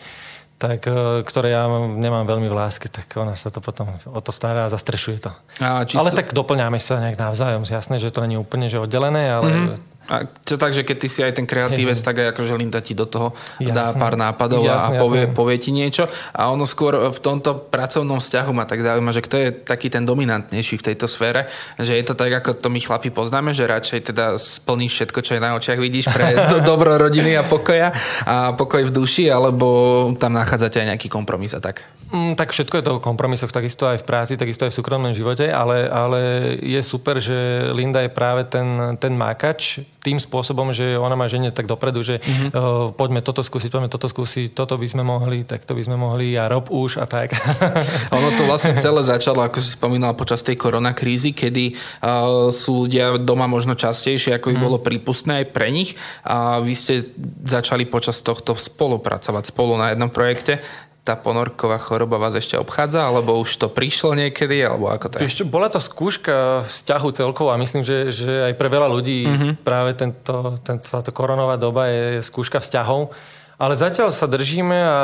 tak, 0.58 0.88
e, 0.90 1.22
ktoré 1.28 1.54
ja 1.54 1.70
nemám 1.70 2.26
veľmi 2.26 2.50
v 2.50 2.56
láske, 2.56 2.90
tak 2.90 3.06
ona 3.20 3.38
sa 3.38 3.54
to 3.54 3.62
potom 3.62 3.94
o 4.10 4.20
to 4.24 4.32
stará 4.32 4.66
a 4.66 4.74
zastrešuje 4.74 5.22
to. 5.22 5.32
A 5.62 5.86
ale 5.86 6.10
tak 6.16 6.34
doplňame 6.34 6.82
sa 6.82 6.98
nejak 6.98 7.20
navzájom. 7.20 7.62
Jasné, 7.68 8.02
že 8.02 8.10
to 8.10 8.26
není 8.26 8.40
úplne 8.40 8.66
že 8.72 8.82
oddelené, 8.82 9.30
ale 9.30 9.52
mm-hmm 9.52 9.97
a 10.08 10.24
to 10.24 10.56
tak, 10.56 10.72
že 10.72 10.88
keď 10.88 10.98
ty 10.98 11.08
si 11.12 11.20
aj 11.20 11.36
ten 11.36 11.44
kreatívec, 11.44 12.00
tak 12.08 12.24
aj 12.24 12.28
akože 12.32 12.54
Linda 12.56 12.80
ti 12.80 12.96
do 12.96 13.04
toho 13.04 13.36
jasne, 13.60 13.76
dá 13.76 13.92
pár 13.96 14.16
nápadov 14.16 14.64
jasne, 14.64 14.98
a 14.98 15.04
povie, 15.04 15.24
jasne. 15.28 15.36
povie 15.36 15.58
ti 15.60 15.72
niečo. 15.76 16.08
A 16.32 16.48
ono 16.48 16.64
skôr 16.64 17.12
v 17.12 17.20
tomto 17.20 17.68
pracovnom 17.68 18.24
vzťahu 18.24 18.52
ma 18.56 18.64
tak 18.64 18.80
zaujíma, 18.82 19.12
že 19.12 19.22
kto 19.24 19.36
je 19.36 19.50
taký 19.52 19.92
ten 19.92 20.08
dominantnejší 20.08 20.80
v 20.80 20.86
tejto 20.94 21.12
sfére. 21.12 21.52
Že 21.76 21.94
je 22.00 22.04
to 22.08 22.14
tak, 22.16 22.32
ako 22.32 22.56
to 22.56 22.68
my 22.72 22.80
chlapi 22.80 23.12
poznáme, 23.12 23.52
že 23.52 23.68
radšej 23.68 24.16
teda 24.16 24.40
splníš 24.40 25.04
všetko, 25.04 25.20
čo 25.20 25.32
je 25.36 25.44
na 25.44 25.60
očiach 25.60 25.80
vidíš 25.80 26.08
pre 26.08 26.36
do, 26.52 26.64
dobro 26.64 26.96
rodiny 26.96 27.36
a 27.36 27.44
pokoja 27.44 27.92
a 28.24 28.56
pokoj 28.56 28.88
v 28.88 28.92
duši, 28.96 29.28
alebo 29.28 29.68
tam 30.16 30.32
nachádzate 30.34 30.80
aj 30.80 30.88
nejaký 30.96 31.08
kompromis 31.12 31.52
a 31.52 31.60
tak. 31.60 31.84
Mm, 32.08 32.40
tak 32.40 32.56
všetko 32.56 32.80
je 32.80 32.86
to 32.88 32.96
o 32.98 33.04
kompromisoch, 33.04 33.52
takisto 33.52 33.84
aj 33.84 34.00
v 34.00 34.08
práci, 34.08 34.40
takisto 34.40 34.64
aj 34.64 34.72
v 34.72 34.80
súkromnom 34.80 35.12
živote, 35.12 35.52
ale, 35.52 35.92
ale 35.92 36.20
je 36.64 36.80
super, 36.80 37.20
že 37.20 37.68
Linda 37.76 38.00
je 38.00 38.12
práve 38.12 38.48
ten, 38.48 38.96
ten 38.96 39.12
mákač 39.12 39.84
tým 40.08 40.24
spôsobom, 40.24 40.72
že 40.72 40.96
ona 40.96 41.20
má 41.20 41.28
ženie 41.28 41.52
tak 41.52 41.68
dopredu, 41.68 42.00
že 42.00 42.24
mm-hmm. 42.24 42.50
uh, 42.56 42.96
poďme 42.96 43.20
toto 43.20 43.44
skúsiť, 43.44 43.68
poďme 43.68 43.92
toto 43.92 44.08
skúsiť, 44.08 44.56
toto 44.56 44.80
by 44.80 44.88
sme 44.88 45.04
mohli, 45.04 45.44
tak 45.44 45.68
to 45.68 45.76
by 45.76 45.84
sme 45.84 46.00
mohli 46.00 46.40
a 46.40 46.48
rob 46.48 46.72
už 46.72 47.04
a 47.04 47.06
tak. 47.06 47.36
ono 48.16 48.32
to 48.40 48.48
vlastne 48.48 48.80
celé 48.80 49.04
začalo, 49.04 49.44
ako 49.44 49.60
si 49.60 49.76
spomínal, 49.76 50.16
počas 50.16 50.40
tej 50.48 50.56
koronakrízy, 50.56 51.36
kedy 51.36 51.76
uh, 51.76 52.48
sú 52.48 52.88
ľudia 52.88 53.20
doma 53.20 53.52
možno 53.52 53.76
častejšie, 53.76 54.40
ako 54.40 54.56
by 54.56 54.56
mm. 54.56 54.64
bolo 54.64 54.78
prípustné 54.80 55.44
aj 55.44 55.46
pre 55.52 55.68
nich 55.76 56.00
a 56.24 56.64
vy 56.64 56.72
ste 56.72 57.04
začali 57.44 57.84
počas 57.84 58.24
tohto 58.24 58.56
spolupracovať 58.56 59.52
spolu 59.52 59.76
na 59.76 59.92
jednom 59.92 60.08
projekte 60.08 60.64
tá 61.08 61.16
ponorková 61.16 61.80
choroba 61.80 62.20
vás 62.20 62.36
ešte 62.36 62.60
obchádza, 62.60 63.08
alebo 63.08 63.40
už 63.40 63.56
to 63.56 63.72
prišlo 63.72 64.12
niekedy, 64.12 64.60
alebo 64.60 64.92
ako 64.92 65.08
to 65.08 65.16
je? 65.24 65.32
Ešte, 65.32 65.44
bola 65.48 65.72
to 65.72 65.80
skúška 65.80 66.68
vzťahu 66.68 67.08
celkovo 67.16 67.56
a 67.56 67.58
myslím, 67.58 67.88
že, 67.88 68.12
že 68.12 68.52
aj 68.52 68.54
pre 68.60 68.68
veľa 68.68 68.92
ľudí 68.92 69.24
mm-hmm. 69.24 69.52
práve 69.64 69.96
tento, 69.96 70.60
tento, 70.68 70.84
táto 70.84 71.16
koronová 71.16 71.56
doba 71.56 71.88
je, 71.88 72.20
je 72.20 72.22
skúška 72.28 72.60
vzťahov. 72.60 73.16
Ale 73.58 73.74
zatiaľ 73.74 74.14
sa 74.14 74.30
držíme 74.30 74.78
a 74.78 74.98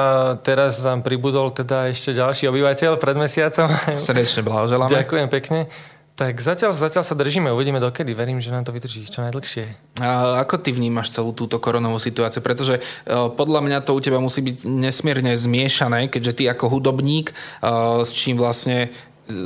teraz 0.45 0.77
nám 0.85 1.01
pribudol 1.01 1.49
teda 1.49 1.89
ešte 1.89 2.13
ďalší 2.13 2.45
obyvateľ 2.53 3.01
pred 3.01 3.17
mesiacom. 3.17 3.65
Srdečne 3.97 4.45
blahoželáme. 4.45 4.93
Ďakujem 4.93 5.27
pekne. 5.31 5.65
Tak 6.13 6.37
zatiaľ, 6.37 6.77
zatiaľ 6.77 7.01
sa 7.01 7.17
držíme, 7.17 7.49
uvidíme 7.49 7.81
dokedy. 7.81 8.13
Verím, 8.13 8.37
že 8.37 8.53
nám 8.53 8.69
to 8.69 8.75
vydrží 8.75 9.09
čo 9.09 9.25
najdlhšie. 9.25 9.97
A 9.97 10.37
ako 10.45 10.61
ty 10.61 10.69
vnímaš 10.69 11.09
celú 11.09 11.33
túto 11.33 11.57
koronovú 11.57 11.97
situáciu? 11.97 12.45
Pretože 12.45 12.77
uh, 12.77 13.33
podľa 13.33 13.65
mňa 13.65 13.77
to 13.81 13.97
u 13.97 13.99
teba 13.99 14.21
musí 14.21 14.45
byť 14.45 14.61
nesmierne 14.61 15.33
zmiešané, 15.33 16.13
keďže 16.13 16.37
ty 16.37 16.43
ako 16.45 16.69
hudobník, 16.69 17.33
uh, 17.33 18.05
s 18.05 18.13
čím 18.13 18.37
vlastne 18.37 18.93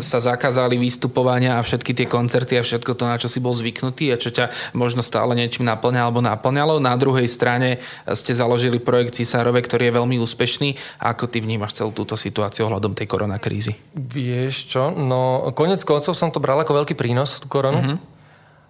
sa 0.02 0.18
zakázali 0.18 0.76
vystupovania 0.82 1.62
a 1.62 1.66
všetky 1.66 1.94
tie 1.94 2.08
koncerty 2.10 2.58
a 2.58 2.66
všetko 2.66 2.98
to, 2.98 3.04
na 3.06 3.22
čo 3.22 3.30
si 3.30 3.38
bol 3.38 3.54
zvyknutý 3.54 4.10
a 4.10 4.18
čo 4.18 4.34
ťa 4.34 4.74
možno 4.74 5.06
stále 5.06 5.38
niečím 5.38 5.70
naplňa 5.70 6.02
alebo 6.02 6.20
naplňalo. 6.26 6.82
Na 6.82 6.98
druhej 6.98 7.30
strane 7.30 7.78
ste 8.18 8.34
založili 8.34 8.82
projekt 8.82 9.22
Cisárove, 9.22 9.62
ktorý 9.62 9.90
je 9.90 9.98
veľmi 10.02 10.18
úspešný. 10.18 11.02
Ako 11.06 11.30
ty 11.30 11.46
vnímaš 11.46 11.78
celú 11.78 11.94
túto 11.94 12.18
situáciu 12.18 12.66
ohľadom 12.66 12.98
tej 12.98 13.06
koronakrízy? 13.06 13.78
Vieš 13.94 14.56
čo, 14.74 14.84
no 14.90 15.54
konec 15.54 15.86
koncov 15.86 16.18
som 16.18 16.34
to 16.34 16.42
bral 16.42 16.58
ako 16.58 16.84
veľký 16.84 16.98
prínos, 16.98 17.38
tú 17.38 17.46
koronu. 17.46 17.80
Mm-hmm 17.80 18.17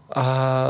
a 0.08 0.26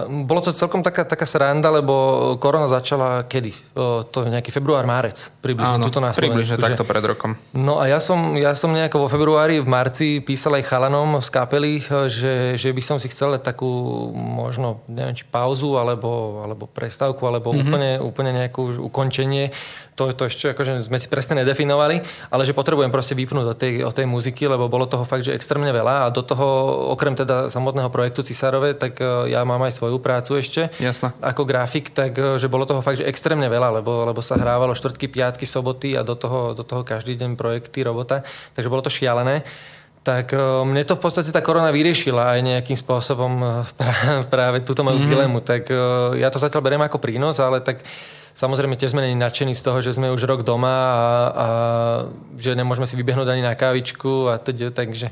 bolo 0.10 0.42
to 0.42 0.50
celkom 0.50 0.82
taká, 0.82 1.06
taká 1.06 1.30
sranda, 1.30 1.70
lebo 1.70 2.34
korona 2.42 2.66
začala 2.66 3.22
kedy? 3.22 3.54
O, 3.78 4.02
to 4.02 4.26
je 4.26 4.34
nejaký 4.34 4.50
február, 4.50 4.82
márec. 4.90 5.30
Približne, 5.46 5.78
Áno, 5.78 5.86
tuto 5.86 6.02
na 6.02 6.10
približne 6.10 6.58
takto 6.58 6.82
pred 6.82 7.06
rokom. 7.06 7.38
No 7.54 7.78
a 7.78 7.86
ja 7.86 8.02
som, 8.02 8.34
ja 8.34 8.58
som 8.58 8.74
nejako 8.74 9.06
vo 9.06 9.08
februári, 9.14 9.62
v 9.62 9.70
marci 9.70 10.26
písal 10.26 10.58
aj 10.58 10.66
chalanom 10.66 11.22
z 11.22 11.30
kapely, 11.30 11.86
že, 12.10 12.58
že 12.58 12.74
by 12.74 12.82
som 12.82 12.98
si 12.98 13.14
chcel 13.14 13.38
takú 13.38 13.70
možno, 14.18 14.82
neviem, 14.90 15.14
či 15.14 15.22
pauzu, 15.30 15.78
alebo, 15.78 16.42
alebo 16.42 16.66
prestávku, 16.66 17.22
alebo 17.30 17.54
mm-hmm. 17.54 17.62
úplne, 17.70 17.92
úplne 18.02 18.32
nejakú 18.34 18.82
ukončenie 18.90 19.54
to, 19.98 20.14
to 20.14 20.30
ešte 20.30 20.54
akože 20.54 20.86
sme 20.86 21.02
si 21.02 21.10
presne 21.10 21.42
nedefinovali, 21.42 22.06
ale 22.30 22.46
že 22.46 22.54
potrebujem 22.54 22.94
proste 22.94 23.18
vypnúť 23.18 23.46
od 23.50 23.58
tej, 23.58 23.74
od 23.82 23.94
tej 23.98 24.06
muziky, 24.06 24.46
lebo 24.46 24.70
bolo 24.70 24.86
toho 24.86 25.02
fakt, 25.10 25.26
že 25.26 25.34
extrémne 25.34 25.74
veľa 25.74 26.06
a 26.08 26.14
do 26.14 26.22
toho, 26.22 26.46
okrem 26.94 27.18
teda 27.18 27.50
samotného 27.50 27.90
projektu 27.90 28.22
Cisárove, 28.22 28.78
tak 28.78 29.02
e, 29.02 29.27
ja 29.28 29.44
mám 29.44 29.62
aj 29.68 29.78
svoju 29.78 30.00
prácu 30.00 30.40
ešte 30.40 30.72
Jasne. 30.82 31.14
ako 31.22 31.44
grafik, 31.44 31.92
tak 31.92 32.18
e, 32.18 32.42
že 32.42 32.48
bolo 32.48 32.66
toho 32.66 32.82
fakt, 32.82 33.04
že 33.04 33.08
extrémne 33.08 33.46
veľa, 33.52 33.84
lebo, 33.84 34.08
lebo 34.08 34.24
sa 34.24 34.40
hrávalo 34.40 34.74
štvrtky, 34.74 35.12
piatky, 35.12 35.46
soboty 35.46 35.94
a 35.94 36.02
do 36.02 36.16
toho, 36.16 36.56
do 36.56 36.64
toho 36.64 36.82
každý 36.82 37.20
deň 37.20 37.36
projekty, 37.36 37.84
robota, 37.84 38.24
takže 38.56 38.72
bolo 38.72 38.82
to 38.84 38.92
šialené 38.92 39.44
tak 40.08 40.32
e, 40.32 40.40
mne 40.40 40.88
to 40.88 40.96
v 40.96 41.04
podstate 41.04 41.36
tá 41.36 41.44
korona 41.44 41.68
vyriešila 41.68 42.32
aj 42.32 42.40
nejakým 42.40 42.80
spôsobom 42.80 43.44
práve 44.34 44.64
túto 44.64 44.80
moju 44.80 45.04
mm. 45.04 45.10
dilemu. 45.12 45.44
Tak 45.44 45.68
ja 46.16 46.32
to 46.32 46.40
zatiaľ 46.40 46.64
beriem 46.64 46.80
ako 46.88 46.96
prínos, 46.96 47.44
ale 47.44 47.60
tak 47.60 47.84
Samozrejme, 48.38 48.78
tiež 48.78 48.94
sme 48.94 49.02
nadšení 49.02 49.58
z 49.58 49.66
toho, 49.66 49.82
že 49.82 49.98
sme 49.98 50.14
už 50.14 50.30
rok 50.30 50.46
doma 50.46 50.70
a, 50.70 50.94
a 50.94 51.48
že 52.38 52.54
nemôžeme 52.54 52.86
si 52.86 52.94
vybehnúť 52.94 53.34
ani 53.34 53.42
na 53.42 53.58
kávičku 53.58 54.30
a 54.30 54.38
teď, 54.38 54.78
takže, 54.78 55.10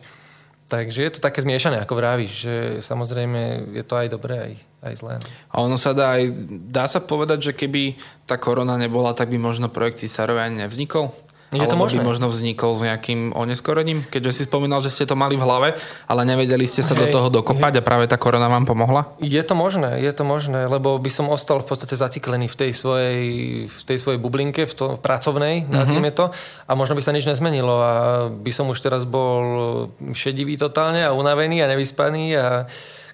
takže 0.65 0.99
je 1.05 1.11
to 1.17 1.19
také 1.21 1.45
zmiešané, 1.45 1.81
ako 1.81 1.97
vravíš, 1.97 2.33
že 2.47 2.55
samozrejme 2.81 3.73
je 3.73 3.83
to 3.85 3.95
aj 3.97 4.07
dobré, 4.09 4.35
aj, 4.39 4.53
aj 4.81 4.93
zlé. 4.97 5.13
No. 5.21 5.27
A 5.51 5.55
ono 5.61 5.77
sa 5.77 5.93
dá 5.93 6.17
aj, 6.17 6.23
dá 6.69 6.85
sa 6.89 7.01
povedať, 7.01 7.51
že 7.51 7.57
keby 7.57 7.97
tá 8.25 8.37
korona 8.41 8.77
nebola, 8.77 9.13
tak 9.13 9.29
by 9.29 9.37
možno 9.37 9.69
projekt 9.69 10.01
Cisárovi 10.01 10.41
ani 10.41 10.65
nevznikol? 10.65 11.13
Je 11.53 11.67
to 11.69 11.77
možné. 11.77 12.01
by 12.01 12.09
možno 12.09 12.27
vznikol 12.27 12.73
s 12.73 12.81
nejakým 12.81 13.31
oneskorením? 13.37 14.01
Keďže 14.09 14.41
si 14.41 14.43
spomínal, 14.49 14.81
že 14.81 14.89
ste 14.89 15.05
to 15.05 15.13
mali 15.13 15.37
v 15.37 15.45
hlave, 15.45 15.77
ale 16.09 16.21
nevedeli 16.25 16.65
ste 16.65 16.81
sa 16.81 16.97
hej, 16.97 17.05
do 17.05 17.05
toho 17.13 17.27
dokopať 17.29 17.77
hej. 17.77 17.79
a 17.79 17.85
práve 17.85 18.09
tá 18.09 18.17
korona 18.17 18.49
vám 18.49 18.65
pomohla? 18.65 19.13
Je 19.21 19.39
to 19.45 19.53
možné, 19.53 20.01
je 20.01 20.11
to 20.11 20.25
možné, 20.25 20.65
lebo 20.65 20.97
by 20.97 21.11
som 21.13 21.29
ostal 21.29 21.61
v 21.61 21.69
podstate 21.69 21.93
zaciklený 21.93 22.49
v 22.49 22.57
tej 22.57 22.71
svojej, 22.73 23.21
v 23.69 23.81
tej 23.85 23.97
svojej 24.01 24.19
bublinke, 24.19 24.65
v, 24.65 24.73
to, 24.73 24.85
v 24.97 25.01
pracovnej, 25.01 25.55
mhm. 25.63 25.71
nazvime 25.71 26.09
to, 26.09 26.33
a 26.65 26.71
možno 26.73 26.97
by 26.97 27.03
sa 27.05 27.13
nič 27.13 27.29
nezmenilo 27.29 27.75
a 27.77 27.93
by 28.33 28.51
som 28.51 28.65
už 28.67 28.81
teraz 28.81 29.05
bol 29.05 29.87
šedivý 30.17 30.57
totálne 30.57 31.05
a 31.05 31.13
unavený 31.13 31.61
a 31.61 31.69
nevyspaný 31.71 32.35
a 32.41 32.47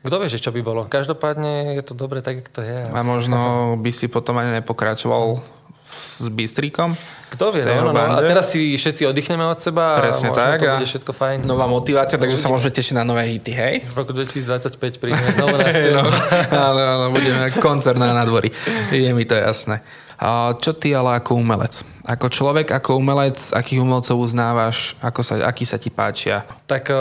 kto 0.02 0.18
vie, 0.18 0.34
že 0.34 0.42
čo 0.42 0.50
by 0.50 0.66
bolo. 0.66 0.90
Každopádne 0.90 1.78
je 1.78 1.84
to 1.86 1.94
dobre 1.94 2.26
tak, 2.26 2.42
jak 2.42 2.50
to 2.50 2.66
je. 2.66 2.90
A 2.90 3.00
možno 3.06 3.38
by 3.84 3.92
si 3.94 4.10
potom 4.10 4.42
ani 4.42 4.58
nepokračoval 4.62 5.61
s 5.92 6.26
Bystríkom? 6.26 6.96
Kto 7.30 7.52
vie, 7.52 7.64
no, 7.64 7.88
no, 7.88 7.96
no. 7.96 8.04
A 8.12 8.20
teraz 8.22 8.52
si 8.52 8.76
všetci 8.76 9.08
oddychneme 9.08 9.48
od 9.48 9.56
seba 9.56 9.96
Presne 10.00 10.32
a 10.32 10.36
tak. 10.36 10.60
to 10.60 10.68
A 10.68 10.76
bude 10.76 10.88
všetko 10.88 11.12
fajn. 11.12 11.38
Nová 11.44 11.64
motivácia, 11.64 12.20
takže 12.20 12.36
sa 12.36 12.52
môžeme 12.52 12.72
tešiť 12.72 12.96
na 12.96 13.08
nové 13.08 13.24
hity, 13.24 13.52
hej? 13.52 13.76
V 13.88 13.96
roku 13.96 14.12
2025 14.12 14.76
prídeme 15.00 15.32
znovu 15.32 15.56
na 15.56 15.68
scénu. 15.72 16.04
no, 16.04 16.12
áno, 16.52 16.80
áno, 16.82 17.06
budeme 17.10 17.48
koncert 17.56 17.96
na 17.96 18.12
nadvorí. 18.12 18.52
Je 18.90 19.12
mi 19.12 19.24
to 19.24 19.36
jasné. 19.36 19.80
A 20.20 20.52
čo 20.56 20.76
ty 20.76 20.92
ale 20.92 21.18
ako 21.18 21.40
umelec? 21.40 21.88
Ako 22.12 22.28
človek, 22.28 22.76
ako 22.76 23.00
umelec, 23.00 23.40
akých 23.56 23.80
umelcov 23.80 24.20
uznávaš, 24.20 25.00
ako 25.00 25.24
sa, 25.24 25.48
aký 25.48 25.64
sa 25.64 25.80
ti 25.80 25.88
páčia? 25.88 26.44
Tak 26.68 26.92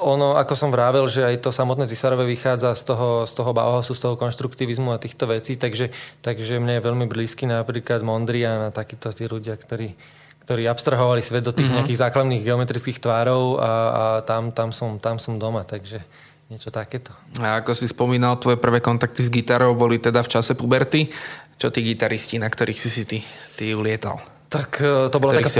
ono, 0.00 0.40
ako 0.40 0.56
som 0.56 0.72
vravel, 0.72 1.04
že 1.04 1.20
aj 1.20 1.44
to 1.44 1.52
samotné 1.52 1.84
Cisarové 1.84 2.24
vychádza 2.24 2.72
z 2.72 2.88
toho, 2.88 3.28
z 3.28 3.32
toho 3.36 3.52
Bauhausu, 3.52 3.92
z 3.92 4.00
toho 4.08 4.16
konštruktivizmu 4.16 4.88
a 4.88 4.96
týchto 4.96 5.28
vecí, 5.28 5.60
takže, 5.60 5.92
takže 6.24 6.56
mne 6.56 6.80
je 6.80 6.86
veľmi 6.88 7.04
blízky 7.04 7.44
napríklad 7.44 8.00
Mondrian 8.00 8.64
a 8.64 8.72
takíto 8.72 9.12
tí 9.12 9.28
ľudia, 9.28 9.52
ktorí, 9.52 9.92
ktorí 10.48 10.64
abstrahovali 10.64 11.20
svet 11.20 11.44
do 11.44 11.52
tých 11.52 11.68
mm-hmm. 11.68 11.84
nejakých 11.84 12.00
základných 12.00 12.42
geometrických 12.48 13.04
tvárov 13.04 13.60
a, 13.60 13.68
a 13.68 14.04
tam, 14.24 14.48
tam, 14.48 14.72
som, 14.72 14.96
tam 14.96 15.20
som 15.20 15.36
doma, 15.36 15.68
takže 15.68 16.00
niečo 16.48 16.72
takéto. 16.72 17.12
A 17.36 17.60
ako 17.60 17.76
si 17.76 17.84
spomínal, 17.84 18.40
tvoje 18.40 18.56
prvé 18.56 18.80
kontakty 18.80 19.20
s 19.20 19.28
gitarou 19.28 19.76
boli 19.76 20.00
teda 20.00 20.24
v 20.24 20.32
čase 20.32 20.56
puberty. 20.56 21.12
Čo 21.54 21.70
tí 21.70 21.86
gitaristi, 21.86 22.40
na 22.40 22.50
ktorých 22.50 22.80
si 22.80 22.90
si 22.90 23.02
ty, 23.06 23.18
ty 23.54 23.70
ulietal? 23.78 24.33
Tak 24.54 24.70
to 25.10 25.16
bola 25.18 25.34
taká 25.34 25.50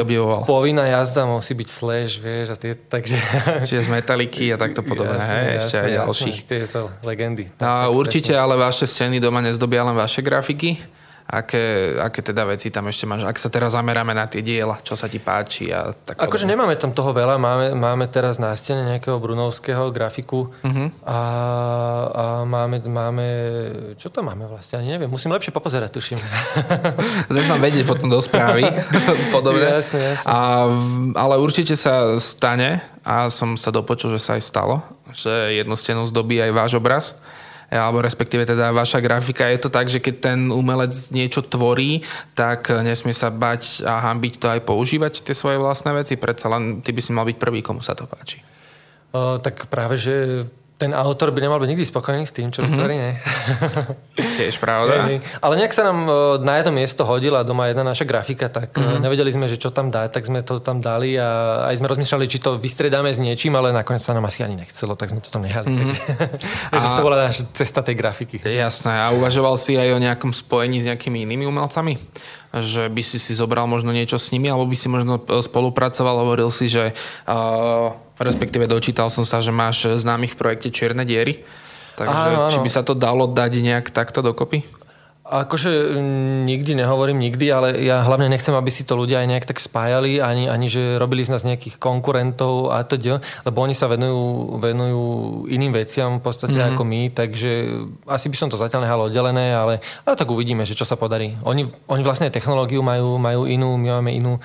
povinná 0.47 0.87
jazda, 0.87 1.27
musí 1.27 1.51
byť 1.59 1.69
slash, 1.69 2.23
vieš, 2.23 2.55
a 2.55 2.57
tie, 2.57 2.79
takže... 2.79 3.19
Čiže 3.67 3.83
z 3.87 3.91
metaliky 3.91 4.55
a 4.55 4.57
takto 4.57 4.87
podobné, 4.87 5.19
jasne, 5.19 5.35
hej, 5.35 5.47
jasne, 5.51 5.67
ešte 5.67 5.79
aj 5.79 5.91
ďalších. 5.99 6.37
Tieto 6.47 6.81
legendy. 7.03 7.45
A 7.59 7.91
určite, 7.91 8.39
presne. 8.39 8.45
ale 8.47 8.55
vaše 8.55 8.87
scény 8.87 9.19
doma 9.19 9.43
nezdobia 9.43 9.83
len 9.83 9.99
vaše 9.99 10.23
grafiky? 10.23 10.79
Aké, 11.25 11.97
aké 11.97 12.21
teda 12.21 12.45
veci 12.45 12.69
tam 12.69 12.85
ešte 12.85 13.09
máš? 13.09 13.25
Ak 13.25 13.41
sa 13.41 13.49
teraz 13.49 13.73
zameráme 13.73 14.13
na 14.13 14.29
tie 14.29 14.45
diela, 14.45 14.77
čo 14.85 14.93
sa 14.93 15.09
ti 15.09 15.17
páči 15.17 15.73
a 15.73 15.97
tak 15.97 16.21
Akože 16.21 16.45
nemáme 16.45 16.77
tam 16.77 16.93
toho 16.93 17.17
veľa, 17.17 17.41
máme, 17.41 17.73
máme 17.73 18.05
teraz 18.13 18.37
na 18.37 18.53
stene 18.53 18.85
nejakého 18.85 19.17
brunovského 19.17 19.89
grafiku 19.89 20.53
uh-huh. 20.61 20.93
a, 21.09 21.19
a 22.13 22.25
máme, 22.45 22.85
máme, 22.85 23.27
čo 23.97 24.13
to 24.13 24.21
máme 24.21 24.45
vlastne, 24.45 24.85
ani 24.85 25.01
neviem, 25.01 25.09
musím 25.09 25.33
lepšie 25.33 25.49
popozerať, 25.49 25.97
tuším. 25.97 26.21
Dáš 27.33 27.49
nám 27.49 27.65
vedieť 27.65 27.89
potom 27.89 28.13
do 28.13 28.21
správy, 28.21 28.69
podobne. 29.35 29.81
Jasne, 29.81 30.05
jasne. 30.05 30.29
A, 30.29 30.69
ale 31.17 31.41
určite 31.41 31.73
sa 31.73 32.21
stane, 32.21 32.85
a 33.01 33.33
som 33.33 33.57
sa 33.57 33.73
dopočul, 33.73 34.13
že 34.17 34.21
sa 34.21 34.37
aj 34.37 34.43
stalo, 34.45 34.85
že 35.17 35.57
jednu 35.57 35.73
stenu 35.77 36.05
zdobí 36.05 36.37
aj 36.37 36.53
váš 36.53 36.73
obraz 36.77 37.17
alebo 37.75 38.01
respektíve 38.01 38.47
teda 38.47 38.71
vaša 38.71 39.03
grafika. 39.03 39.51
Je 39.51 39.61
to 39.61 39.71
tak, 39.71 39.91
že 39.91 39.99
keď 39.99 40.15
ten 40.23 40.41
umelec 40.55 40.95
niečo 41.11 41.43
tvorí, 41.43 42.07
tak 42.39 42.71
nesmie 42.71 43.13
sa 43.13 43.35
bať 43.35 43.83
a 43.83 43.99
hambiť 44.11 44.35
to 44.39 44.47
aj 44.49 44.61
používať 44.63 45.27
tie 45.27 45.35
svoje 45.35 45.59
vlastné 45.59 45.91
veci. 45.93 46.15
Predsa 46.15 46.49
len 46.55 46.81
ty 46.81 46.95
by 46.95 47.01
si 47.03 47.11
mal 47.11 47.27
byť 47.27 47.37
prvý, 47.37 47.61
komu 47.61 47.83
sa 47.83 47.99
to 47.99 48.07
páči. 48.07 48.41
O, 49.15 49.39
tak 49.39 49.67
práve, 49.71 49.95
že 49.99 50.47
ten 50.75 50.91
autor 50.91 51.31
by 51.31 51.39
nemal 51.39 51.63
byť 51.63 51.71
nikdy 51.71 51.87
spokojný 51.87 52.27
s 52.27 52.35
tým, 52.35 52.51
čo 52.51 52.61
mm-hmm. 52.61 52.75
vytvorí, 52.75 52.95
nie? 52.99 53.13
Tiež 54.35 54.59
pravda. 54.59 55.03
Hej, 55.07 55.23
ale 55.39 55.55
nejak 55.63 55.71
sa 55.71 55.87
nám 55.87 55.99
na 56.43 56.59
jedno 56.59 56.75
miesto 56.75 57.07
hodila 57.07 57.47
doma 57.47 57.71
jedna 57.71 57.87
naša 57.87 58.03
grafika, 58.03 58.51
tak 58.51 58.75
mm-hmm. 58.75 58.99
nevedeli 58.99 59.31
sme, 59.31 59.47
že 59.47 59.55
čo 59.55 59.71
tam 59.71 59.95
dať, 59.95 60.11
tak 60.11 60.27
sme 60.27 60.43
to 60.43 60.59
tam 60.59 60.83
dali 60.83 61.15
a 61.15 61.63
aj 61.71 61.79
sme 61.79 61.87
rozmýšľali, 61.87 62.27
či 62.27 62.43
to 62.43 62.59
vystredáme 62.59 63.15
s 63.15 63.23
niečím, 63.23 63.55
ale 63.55 63.71
nakoniec 63.71 64.03
sa 64.03 64.19
nám 64.19 64.27
asi 64.27 64.43
ani 64.43 64.59
nechcelo, 64.59 64.99
tak 64.99 65.15
sme 65.15 65.23
to 65.23 65.31
tam 65.31 65.47
nehali. 65.47 65.71
Mm-hmm. 65.71 65.95
Takže 66.75 66.89
a... 66.91 66.97
to 66.99 67.03
bola 67.07 67.31
naša 67.31 67.47
cesta 67.55 67.87
tej 67.87 67.95
grafiky. 67.95 68.43
Jasné. 68.43 68.99
A 68.99 69.15
uvažoval 69.15 69.55
si 69.55 69.79
aj 69.79 69.95
o 69.95 70.03
nejakom 70.03 70.35
spojení 70.35 70.83
s 70.83 70.91
nejakými 70.91 71.23
inými 71.23 71.47
umelcami? 71.47 72.03
Že 72.63 72.87
by 72.87 73.03
si 73.03 73.19
si 73.19 73.33
zobral 73.35 73.67
možno 73.67 73.91
niečo 73.91 74.21
s 74.21 74.31
nimi, 74.31 74.47
alebo 74.47 74.71
by 74.71 74.77
si 74.79 74.87
možno 74.87 75.19
spolupracoval, 75.19 76.23
hovoril 76.23 76.53
si, 76.55 76.71
že 76.71 76.95
uh, 77.27 77.91
respektíve 78.21 78.71
dočítal 78.71 79.11
som 79.11 79.27
sa, 79.27 79.43
že 79.43 79.51
máš 79.51 79.91
známych 79.99 80.37
v 80.37 80.41
projekte 80.41 80.69
Čierne 80.71 81.03
diery. 81.03 81.43
Takže 81.95 82.11
áno, 82.31 82.39
áno. 82.47 82.51
či 82.51 82.59
by 82.59 82.71
sa 82.71 82.83
to 82.83 82.95
dalo 82.95 83.31
dať 83.31 83.63
nejak 83.63 83.95
takto 83.95 84.23
dokopy? 84.23 84.67
Akože 85.25 85.97
nikdy 86.45 86.77
nehovorím 86.77 87.17
nikdy, 87.17 87.49
ale 87.49 87.69
ja 87.81 88.05
hlavne 88.05 88.29
nechcem, 88.29 88.53
aby 88.53 88.69
si 88.69 88.85
to 88.85 88.93
ľudia 88.93 89.25
aj 89.25 89.29
nejak 89.33 89.49
tak 89.49 89.57
spájali, 89.57 90.21
ani, 90.21 90.53
ani 90.53 90.69
že 90.69 91.01
robili 91.01 91.25
z 91.25 91.33
nás 91.33 91.49
nejakých 91.49 91.81
konkurentov 91.81 92.69
a 92.69 92.85
teda, 92.85 93.25
lebo 93.49 93.65
oni 93.65 93.73
sa 93.73 93.89
venujú, 93.89 94.61
venujú 94.61 95.03
iným 95.49 95.73
veciam 95.73 96.21
v 96.21 96.29
podstate 96.29 96.61
mm-hmm. 96.61 96.77
ako 96.77 96.83
my, 96.85 97.01
takže 97.17 97.51
asi 98.05 98.29
by 98.29 98.37
som 98.37 98.53
to 98.53 98.61
zatiaľ 98.61 98.85
nehal 98.85 99.01
oddelené, 99.09 99.57
ale, 99.57 99.81
ale 100.05 100.13
tak 100.13 100.29
uvidíme, 100.29 100.69
že 100.69 100.77
čo 100.77 100.85
sa 100.85 101.01
podarí. 101.01 101.41
Oni, 101.41 101.73
oni 101.89 102.03
vlastne 102.05 102.29
technológiu 102.29 102.85
majú, 102.85 103.17
majú 103.17 103.49
inú, 103.49 103.81
my 103.81 103.97
máme 103.97 104.13
inú, 104.13 104.45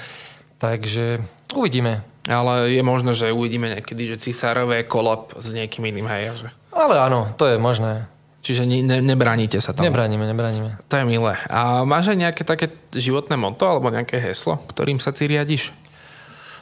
takže 0.63 1.19
uvidíme. 1.59 2.07
Ale 2.23 2.71
je 2.71 2.83
možné, 2.87 3.11
že 3.11 3.35
uvidíme 3.35 3.67
niekedy, 3.67 4.15
že 4.15 4.21
Cisárové 4.21 4.87
kolab 4.87 5.35
s 5.35 5.51
niekým 5.51 5.91
iným, 5.91 6.07
hej? 6.07 6.39
Že... 6.39 6.47
Ale 6.71 7.03
áno, 7.03 7.35
to 7.35 7.51
je 7.51 7.59
možné. 7.59 8.07
Čiže 8.49 8.65
ne, 8.65 8.81
ne, 8.81 8.97
nebránite 8.97 9.61
sa 9.61 9.77
tomu? 9.77 9.85
Nebránime, 9.85 10.25
nebránime. 10.25 10.81
To 10.89 10.97
je 10.97 11.05
milé. 11.05 11.37
A 11.53 11.85
máš 11.85 12.09
aj 12.09 12.17
nejaké 12.17 12.41
také 12.41 12.73
životné 12.89 13.37
moto 13.37 13.69
alebo 13.69 13.93
nejaké 13.93 14.17
heslo, 14.17 14.57
ktorým 14.73 14.97
sa 14.97 15.13
ty 15.13 15.29
riadiš? 15.29 15.69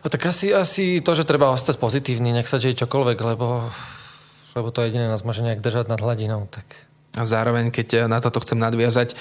No, 0.03 0.11
tak 0.11 0.27
asi, 0.27 0.51
asi 0.51 0.99
to, 0.99 1.15
že 1.15 1.23
treba 1.23 1.47
ostať 1.47 1.79
pozitívny, 1.79 2.35
nech 2.35 2.51
sa 2.51 2.59
deje 2.59 2.75
čokoľvek, 2.75 3.17
lebo, 3.23 3.71
lebo 4.59 4.67
to 4.75 4.83
jediné 4.83 5.07
nás 5.07 5.23
môže 5.23 5.39
nejak 5.39 5.63
držať 5.63 5.87
nad 5.87 6.03
hladinou. 6.03 6.43
Tak 6.51 6.67
a 7.17 7.25
zároveň, 7.25 7.73
keď 7.73 8.05
na 8.05 8.21
toto 8.21 8.37
chcem 8.45 8.61
nadviazať, 8.61 9.17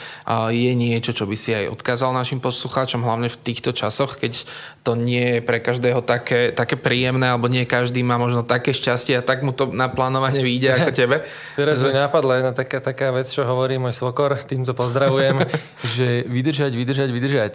je 0.53 0.73
niečo, 0.77 1.17
čo 1.17 1.25
by 1.25 1.37
si 1.37 1.57
aj 1.57 1.73
odkázal 1.73 2.13
našim 2.13 2.45
poslucháčom, 2.45 3.01
hlavne 3.01 3.33
v 3.33 3.41
týchto 3.41 3.73
časoch, 3.73 4.21
keď 4.21 4.45
to 4.85 4.93
nie 4.95 5.39
je 5.39 5.39
pre 5.41 5.59
každého 5.59 6.05
také, 6.05 6.53
také 6.53 6.77
príjemné, 6.77 7.33
alebo 7.33 7.49
nie 7.49 7.65
každý 7.65 8.05
má 8.05 8.21
možno 8.21 8.45
také 8.45 8.77
šťastie 8.77 9.17
a 9.17 9.23
tak 9.25 9.41
mu 9.41 9.57
to 9.57 9.73
na 9.73 9.89
plánovanie 9.89 10.43
vyjde 10.43 10.77
ako 10.77 10.91
tebe. 11.01 11.17
Teraz 11.57 11.81
mi 11.81 11.91
napadla 11.95 12.43
jedna 12.43 12.53
taká, 12.53 12.79
taká 12.83 13.15
vec, 13.15 13.31
čo 13.31 13.47
hovorí 13.49 13.81
môj 13.81 13.97
svokor, 13.97 14.37
týmto 14.45 14.77
pozdravujem, 14.77 15.47
že 15.97 16.27
vydržať, 16.29 16.73
vydržať, 16.77 17.09
vydržať. 17.09 17.53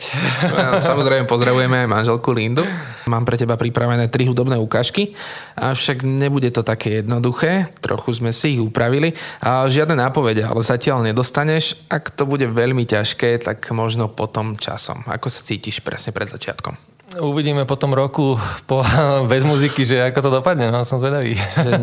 No, 0.49 0.79
samozrejme 0.79 1.29
pozdravujeme 1.29 1.85
aj 1.85 1.87
manželku 1.87 2.33
Lindu. 2.33 2.65
Mám 3.11 3.27
pre 3.27 3.35
teba 3.35 3.59
pripravené 3.59 4.07
tri 4.07 4.25
hudobné 4.25 4.55
ukážky, 4.55 5.13
avšak 5.59 6.07
nebude 6.07 6.47
to 6.55 6.63
také 6.63 7.03
jednoduché, 7.03 7.67
trochu 7.83 8.15
sme 8.15 8.31
si 8.31 8.55
ich 8.55 8.61
upravili. 8.63 9.11
A 9.43 9.67
žiadne 9.67 9.99
nápovede 9.99 10.30
odpovede, 10.31 10.47
ale 10.47 10.61
zatiaľ 10.63 11.03
nedostaneš. 11.03 11.83
Ak 11.91 12.15
to 12.15 12.23
bude 12.23 12.47
veľmi 12.47 12.87
ťažké, 12.87 13.43
tak 13.43 13.59
možno 13.75 14.07
potom 14.07 14.55
časom. 14.55 15.03
Ako 15.03 15.27
sa 15.27 15.43
cítiš 15.43 15.83
presne 15.83 16.15
pred 16.15 16.31
začiatkom? 16.31 16.75
Uvidíme 17.19 17.67
po 17.67 17.75
tom 17.75 17.91
roku 17.91 18.39
po, 18.63 18.79
bez 19.27 19.43
muziky, 19.43 19.83
že 19.83 19.99
ako 19.99 20.19
to 20.23 20.29
dopadne, 20.31 20.71
no 20.71 20.87
som 20.87 21.03
zvedavý. 21.03 21.35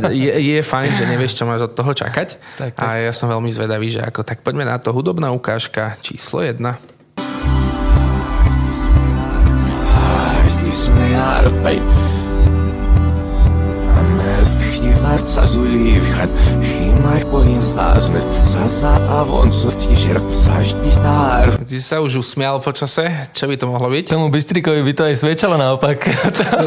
Je, 0.08 0.32
je 0.32 0.64
fajn, 0.64 0.90
že 0.96 1.04
nevieš, 1.04 1.36
čo 1.36 1.44
máš 1.44 1.68
od 1.68 1.76
toho 1.76 1.92
čakať. 1.92 2.40
Tak, 2.56 2.72
tak. 2.72 2.80
A 2.80 2.96
ja 2.96 3.12
som 3.12 3.28
veľmi 3.28 3.52
zvedavý, 3.52 3.92
že 3.92 4.00
ako. 4.00 4.24
Tak 4.24 4.40
poďme 4.40 4.64
na 4.64 4.80
to. 4.80 4.96
Hudobná 4.96 5.28
ukážka 5.28 6.00
číslo 6.00 6.40
jedna. 14.84 15.08
Arca 15.08 15.46
zulívhat, 15.48 16.30
chýmaj 16.60 17.24
pojím 17.32 17.62
zázmet, 17.64 18.22
sa 18.44 18.68
za 18.68 18.94
avon 19.08 19.48
surtižer, 19.48 20.20
saždi 20.30 20.92
tár. 21.00 21.58
Ty 21.64 21.78
sa 21.80 21.98
už 22.04 22.20
usmial 22.20 22.60
počase, 22.60 23.08
čo 23.32 23.48
by 23.48 23.56
to 23.56 23.66
mohlo 23.66 23.88
byť? 23.88 24.12
Tomu 24.12 24.28
Bystrikovi 24.28 24.84
by 24.84 24.92
to 24.92 25.02
aj 25.08 25.14
svedčalo 25.18 25.56
naopak. 25.56 25.96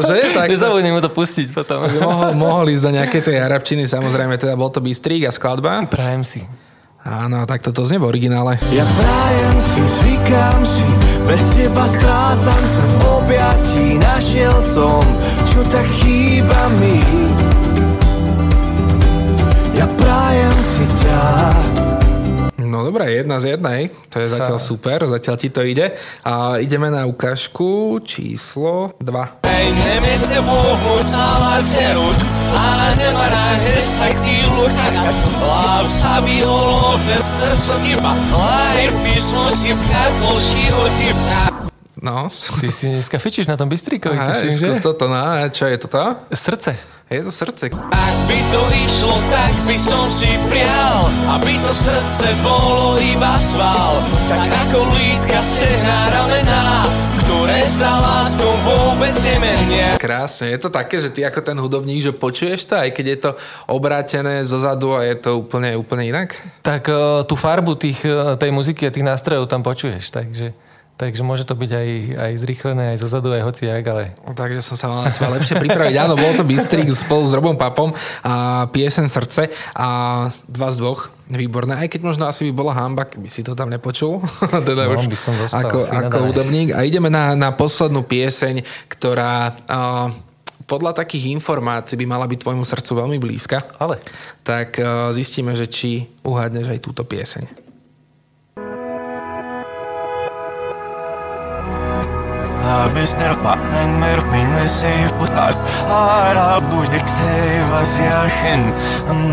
že 0.06 0.14
je 0.18 0.26
tak? 0.34 0.50
Nezabudni 0.50 0.90
mu 0.90 0.98
to 0.98 1.08
pustiť 1.08 1.54
potom. 1.54 1.86
mohol, 2.02 2.34
mohol 2.34 2.66
ísť 2.74 2.82
do 2.82 2.90
nejakej 2.90 3.22
tej 3.30 3.36
arabčiny, 3.40 3.86
samozrejme, 3.86 4.34
teda 4.36 4.58
bol 4.58 4.68
to 4.68 4.82
Bystrik 4.82 5.24
a 5.24 5.32
skladba. 5.32 5.86
Prajem 5.86 6.26
si. 6.26 6.42
Áno, 7.02 7.46
tak 7.46 7.66
toto 7.66 7.82
znie 7.82 7.98
v 7.98 8.06
originále. 8.06 8.62
Ja 8.70 8.86
prajem 8.86 9.56
si, 9.58 9.80
zvykám 10.02 10.60
si, 10.62 10.86
bez 11.26 11.42
teba 11.54 11.86
strácam 11.86 12.62
sa 12.62 12.82
v 12.82 12.94
objatí, 13.22 13.86
našiel 13.98 14.54
som, 14.62 15.02
čo 15.50 15.66
tak 15.66 15.86
chýba 15.98 16.70
mi. 16.78 17.51
Ja 19.82 19.90
prajem 19.98 20.56
si 20.62 20.86
ťa 21.02 21.18
No 22.70 22.86
dobré, 22.86 23.18
jedna 23.18 23.42
z 23.42 23.58
jednej. 23.58 23.90
To 24.14 24.22
je 24.22 24.30
zatiaľ 24.30 24.62
super, 24.62 25.02
zatiaľ 25.10 25.36
ti 25.42 25.50
to 25.50 25.58
ide. 25.66 25.98
A 26.22 26.62
ideme 26.62 26.86
na 26.86 27.02
ukážku 27.10 27.98
číslo 28.06 28.94
2. 29.02 29.42
No. 42.02 42.26
Ty 42.30 42.70
si 42.70 42.86
dneska 42.86 43.18
fičíš 43.18 43.46
na 43.46 43.58
tom 43.58 43.70
Bystrikovi. 43.70 44.14
Aha, 44.14 44.46
skús 44.46 44.78
toto, 44.78 45.06
no. 45.06 45.22
Čo 45.50 45.70
je 45.70 45.76
toto? 45.78 46.02
Srdce. 46.34 47.01
Je 47.10 47.20
to 47.22 47.32
srdce. 47.34 47.70
Ak 47.74 48.16
by 48.24 48.38
to 48.54 48.62
išlo, 48.86 49.16
tak 49.28 49.52
by 49.66 49.76
som 49.76 50.06
si 50.08 50.30
prial 50.48 51.10
Aby 51.28 51.58
to 51.60 51.72
srdce 51.74 52.24
bolo 52.40 52.96
iba 53.00 53.36
sval 53.36 54.00
Tak 54.30 54.48
ako 54.48 54.78
lítka 54.96 55.40
stehná 55.44 56.08
ramená 56.08 56.88
Ktoré 57.20 57.66
sa 57.68 58.00
láskou 58.00 58.48
vôbec 58.64 59.12
nemenia 59.20 60.00
Krásne, 60.00 60.50
je 60.56 60.60
to 60.62 60.70
také, 60.72 60.98
že 60.98 61.14
ty 61.14 61.22
ako 61.22 61.40
ten 61.44 61.58
hudobník, 61.58 62.02
že 62.02 62.10
počuješ 62.10 62.66
to, 62.66 62.74
aj 62.74 62.90
keď 62.90 63.06
je 63.06 63.18
to 63.22 63.30
obrátené 63.70 64.42
zo 64.42 64.58
zadu 64.58 64.98
a 64.98 65.06
je 65.06 65.14
to 65.14 65.38
úplne, 65.38 65.78
úplne 65.78 66.10
inak? 66.10 66.34
Tak 66.58 66.90
uh, 66.90 67.22
tú 67.22 67.38
farbu 67.38 67.78
tých, 67.78 68.02
uh, 68.02 68.34
tej 68.34 68.50
muziky 68.50 68.82
a 68.82 68.90
tých 68.90 69.06
nástrojov 69.06 69.46
tam 69.46 69.62
počuješ, 69.62 70.10
takže... 70.10 70.71
Takže 71.02 71.26
môže 71.26 71.42
to 71.42 71.58
byť 71.58 71.70
aj, 71.74 71.88
aj 72.14 72.32
zrýchlené, 72.38 72.94
aj 72.94 73.02
zozadu, 73.02 73.34
aj 73.34 73.42
hociak, 73.42 73.82
ale... 73.90 74.14
Takže 74.38 74.62
som 74.62 74.78
sa 74.78 74.86
mal 74.86 75.02
na 75.02 75.10
seba 75.10 75.34
lepšie 75.34 75.58
pripraviť. 75.58 75.98
Áno, 75.98 76.14
bol 76.14 76.30
to 76.38 76.46
Bystrik 76.46 76.86
spolu 76.94 77.26
s 77.26 77.34
Robom 77.34 77.58
Papom 77.58 77.90
a 78.22 78.64
piesen 78.70 79.10
Srdce 79.10 79.50
a 79.74 79.88
dva 80.46 80.68
z 80.70 80.78
dvoch. 80.78 81.10
Výborné, 81.26 81.82
aj 81.82 81.90
keď 81.90 82.00
možno 82.06 82.30
asi 82.30 82.46
by 82.46 82.52
bola 82.54 82.70
hamba, 82.78 83.10
keby 83.10 83.26
si 83.26 83.42
to 83.42 83.58
tam 83.58 83.66
nepočul. 83.66 84.22
teda 84.68 84.86
No, 84.86 84.94
už 84.94 85.10
by 85.10 85.18
som 85.18 85.34
dostal 85.34 85.66
ako, 85.66 85.90
ako 85.90 86.16
hudobník. 86.30 86.70
A 86.70 86.86
ideme 86.86 87.10
na, 87.10 87.34
na 87.34 87.50
poslednú 87.50 88.06
pieseň, 88.06 88.62
ktorá 88.86 89.50
uh, 89.50 90.06
podľa 90.70 91.02
takých 91.02 91.34
informácií 91.34 91.98
by 91.98 92.06
mala 92.06 92.30
byť 92.30 92.46
tvojmu 92.46 92.62
srdcu 92.62 92.90
veľmi 92.94 93.18
blízka. 93.18 93.58
Ale... 93.82 93.98
Tak 94.46 94.78
uh, 94.78 95.10
zistíme, 95.10 95.58
že 95.58 95.66
či 95.66 96.06
uhádneš 96.22 96.70
aj 96.70 96.78
túto 96.78 97.02
pieseň. 97.02 97.71
Mer 104.02 104.20
minne 104.32 104.68
sig 104.68 105.10
på 105.18 105.26
start 105.26 105.58
Ara 105.90 106.60
buzdek 106.70 107.08
se 107.08 107.60
vas 107.70 107.98
jachen 107.98 108.72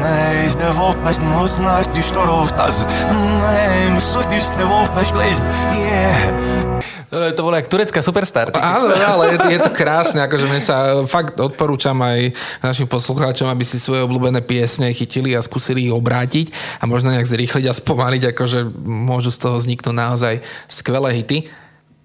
Meis 0.01 0.55
de 0.55 0.69
vopas 0.77 1.19
mus 1.19 1.57
nas 1.59 1.87
di 1.93 2.01
štorovtas 2.01 2.85
Meim 3.13 4.01
sus 4.01 4.25
di 4.25 4.41
ste 4.41 4.63
vopas 4.63 5.11
gleis 5.11 5.41
Yeah 5.73 6.69
To 7.09 7.41
bola 7.41 7.57
jak 7.57 7.73
turecká 7.73 8.05
superstar. 8.05 8.53
Áno, 8.53 8.93
ale 8.93 9.33
je, 9.33 9.57
je 9.57 9.59
to 9.65 9.73
krásne, 9.73 10.21
akože 10.21 10.45
mne 10.45 10.61
sa 10.61 10.93
fakt 11.09 11.41
odporúčam 11.41 11.97
aj 12.05 12.37
našim 12.61 12.85
poslucháčom, 12.85 13.49
aby 13.49 13.65
si 13.65 13.81
svoje 13.81 14.05
obľúbené 14.05 14.45
piesne 14.45 14.93
chytili 14.93 15.33
a 15.33 15.41
skúsili 15.41 15.89
ich 15.89 15.93
obrátiť 15.93 16.53
a 16.77 16.85
možno 16.85 17.09
nejak 17.09 17.25
zrýchliť 17.25 17.65
a 17.65 17.73
spomaliť, 17.73 18.29
akože 18.29 18.59
môžu 18.85 19.33
z 19.33 19.41
toho 19.41 19.57
vzniknúť 19.57 19.95
naozaj 19.97 20.33
skvelé 20.69 21.17
hity. 21.17 21.49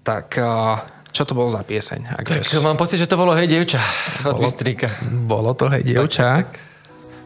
Tak 0.01 0.41
čo 1.15 1.23
to 1.23 1.31
bolo 1.31 1.47
za 1.47 1.63
pieseň? 1.63 2.11
Ak 2.11 2.27
Tak 2.27 2.43
vieš? 2.43 2.59
mám 2.59 2.75
pocit, 2.75 2.99
že 2.99 3.07
to 3.07 3.15
bolo 3.15 3.31
Hej, 3.31 3.47
dievča 3.47 3.79
od 4.27 4.35
Bystríka. 4.43 4.91
Bolo 5.07 5.55
to, 5.55 5.71
hej, 5.71 5.87
dievča. 5.87 6.43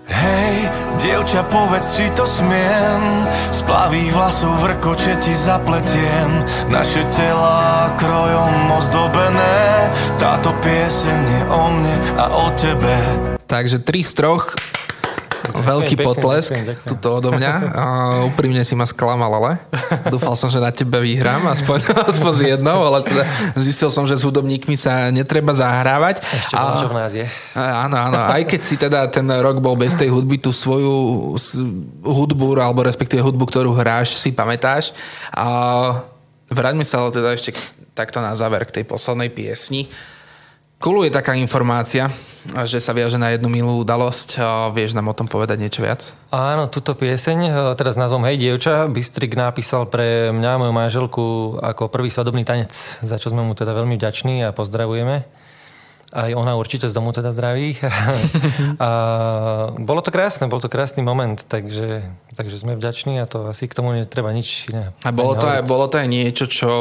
Hej, 0.09 0.69
dievča, 0.97 1.45
povedz, 1.49 1.97
či 1.97 2.09
to 2.17 2.25
smiem 2.25 3.29
Z 3.53 3.61
plavých 3.61 4.09
vlasov 4.09 4.57
vrkoče 4.57 5.21
ti 5.21 5.37
zapletiem 5.37 6.41
Naše 6.73 7.05
tela 7.13 7.93
krojom 7.93 8.73
ozdobené 8.73 9.85
Táto 10.17 10.49
pieseň 10.65 11.19
je 11.21 11.41
o 11.53 11.63
mne 11.77 11.95
a 12.17 12.25
o 12.41 12.49
tebe 12.57 12.93
Takže 13.49 13.81
tri 13.81 14.05
z 14.05 14.13
troch. 14.13 14.53
Veľký 15.53 15.95
pekne, 15.97 16.07
potlesk 16.07 16.51
ďakujem, 16.53 16.67
ďakujem. 16.69 16.89
tuto 16.89 17.07
odo 17.17 17.29
mňa. 17.33 17.53
A 17.81 17.83
úprimne 18.27 18.61
si 18.61 18.73
ma 18.77 18.85
sklamal, 18.85 19.31
ale 19.33 19.51
dúfal 20.07 20.37
som, 20.37 20.47
že 20.51 20.61
na 20.61 20.69
tebe 20.69 21.01
vyhrám, 21.01 21.47
aspoň, 21.49 21.79
aspoň 22.11 22.31
z 22.33 22.41
jednou, 22.55 22.79
ale 22.85 23.01
teda 23.05 23.23
zistil 23.57 23.89
som, 23.89 24.05
že 24.05 24.19
s 24.19 24.23
hudobníkmi 24.23 24.75
sa 24.77 25.09
netreba 25.09 25.55
zahrávať. 25.55 26.21
Ešte 26.21 26.55
a... 26.55 26.85
v 26.85 26.95
nás 26.95 27.11
je. 27.13 27.25
Áno, 27.57 27.95
áno. 27.97 28.17
Aj 28.29 28.43
keď 28.45 28.61
si 28.61 28.75
teda 28.77 29.09
ten 29.09 29.25
rok 29.25 29.61
bol 29.63 29.79
bez 29.79 29.95
tej 29.95 30.11
hudby, 30.11 30.37
tú 30.37 30.53
svoju 30.53 31.35
hudbu, 32.03 32.59
alebo 32.59 32.85
respektíve 32.85 33.23
hudbu, 33.23 33.45
ktorú 33.47 33.71
hráš, 33.73 34.19
si 34.19 34.33
pamätáš. 34.35 34.91
A 35.31 35.47
vráťme 36.49 36.83
sa 36.83 37.05
ale 37.05 37.13
teda 37.13 37.29
ešte 37.33 37.55
takto 37.93 38.23
na 38.23 38.33
záver 38.37 38.63
k 38.63 38.81
tej 38.81 38.85
poslednej 38.87 39.29
piesni. 39.29 39.91
Kuluje 40.79 41.11
taká 41.11 41.35
informácia, 41.35 42.07
že 42.63 42.79
sa 42.79 42.95
viaže 42.95 43.19
na 43.19 43.35
jednu 43.35 43.51
milú 43.51 43.83
udalosť. 43.83 44.39
Vieš 44.71 44.95
nám 44.95 45.11
o 45.11 45.17
tom 45.17 45.27
povedať 45.27 45.59
niečo 45.59 45.83
viac? 45.83 46.15
Áno, 46.31 46.71
túto 46.71 46.95
pieseň, 46.95 47.37
e, 47.43 47.53
teraz 47.75 47.99
názvom 47.99 48.23
Hej, 48.23 48.39
dievča, 48.39 48.87
Bystrik 48.87 49.35
napísal 49.35 49.91
pre 49.91 50.31
mňa 50.31 50.55
a 50.55 50.59
moju 50.63 50.71
manželku 50.71 51.25
ako 51.59 51.91
prvý 51.91 52.07
svadobný 52.07 52.47
tanec, 52.47 52.71
za 53.03 53.19
čo 53.19 53.27
sme 53.27 53.43
mu 53.43 53.59
teda 53.59 53.75
veľmi 53.75 53.99
vďační 53.99 54.47
a 54.47 54.55
pozdravujeme. 54.55 55.27
Aj 56.09 56.33
ona 56.33 56.57
určite 56.57 56.89
z 56.89 56.93
domu 56.97 57.13
teda 57.13 57.29
zdraví. 57.29 57.77
a 58.81 58.89
bolo 59.77 60.01
to 60.01 60.09
krásne, 60.09 60.49
bol 60.49 60.57
to 60.57 60.65
krásny 60.65 61.05
moment, 61.05 61.37
takže, 61.45 62.01
takže 62.33 62.57
sme 62.57 62.73
vďační 62.73 63.21
a 63.21 63.29
to 63.29 63.45
asi 63.45 63.69
k 63.69 63.77
tomu 63.77 63.93
netreba 63.93 64.33
nič 64.33 64.73
iné. 64.73 64.89
A 65.05 65.13
bolo 65.13 65.37
to, 65.37 65.45
aj, 65.45 65.61
bolo 65.69 65.85
to 65.85 66.01
aj 66.01 66.09
niečo, 66.09 66.49
čo 66.49 66.71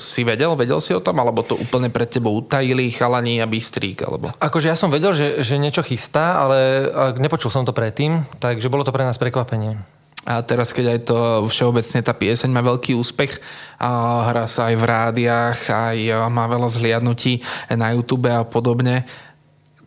si 0.00 0.24
vedel? 0.24 0.56
Vedel 0.56 0.80
si 0.80 0.96
o 0.96 1.04
tom? 1.04 1.20
Alebo 1.20 1.44
to 1.44 1.60
úplne 1.60 1.92
pred 1.92 2.08
tebou 2.08 2.32
utajili 2.40 2.88
chalani 2.88 3.44
a 3.44 3.46
bystrík? 3.50 4.08
Alebo... 4.08 4.32
Akože 4.40 4.72
ja 4.72 4.76
som 4.78 4.88
vedel, 4.88 5.12
že, 5.12 5.44
že 5.44 5.60
niečo 5.60 5.84
chystá, 5.84 6.40
ale 6.40 6.88
nepočul 7.20 7.52
som 7.52 7.68
to 7.68 7.76
predtým, 7.76 8.24
takže 8.40 8.72
bolo 8.72 8.88
to 8.88 8.94
pre 8.94 9.04
nás 9.04 9.20
prekvapenie. 9.20 9.97
A 10.26 10.42
teraz, 10.42 10.74
keď 10.74 10.98
aj 10.98 11.00
to 11.08 11.18
všeobecne 11.46 12.00
tá 12.02 12.12
pieseň 12.12 12.50
má 12.50 12.60
veľký 12.60 12.92
úspech, 12.98 13.38
a 13.78 14.22
hrá 14.28 14.50
sa 14.50 14.68
aj 14.68 14.76
v 14.76 14.84
rádiách, 14.84 15.58
aj 15.70 15.98
má 16.28 16.50
veľa 16.50 16.68
zhliadnutí 16.68 17.40
na 17.70 17.94
YouTube 17.94 18.26
a 18.26 18.42
podobne, 18.42 19.06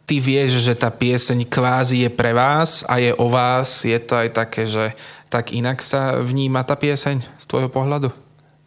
ty 0.07 0.23
vieš, 0.23 0.63
že 0.63 0.75
tá 0.75 0.91
pieseň 0.91 1.47
kvázi 1.47 2.07
je 2.07 2.09
pre 2.11 2.31
vás 2.31 2.83
a 2.87 2.99
je 2.99 3.11
o 3.15 3.27
vás, 3.27 3.83
je 3.83 3.99
to 3.99 4.15
aj 4.19 4.29
také, 4.31 4.63
že 4.67 4.95
tak 5.31 5.55
inak 5.55 5.79
sa 5.79 6.19
vníma 6.19 6.67
tá 6.67 6.75
pieseň 6.75 7.23
z 7.39 7.45
tvojho 7.47 7.71
pohľadu? 7.71 8.11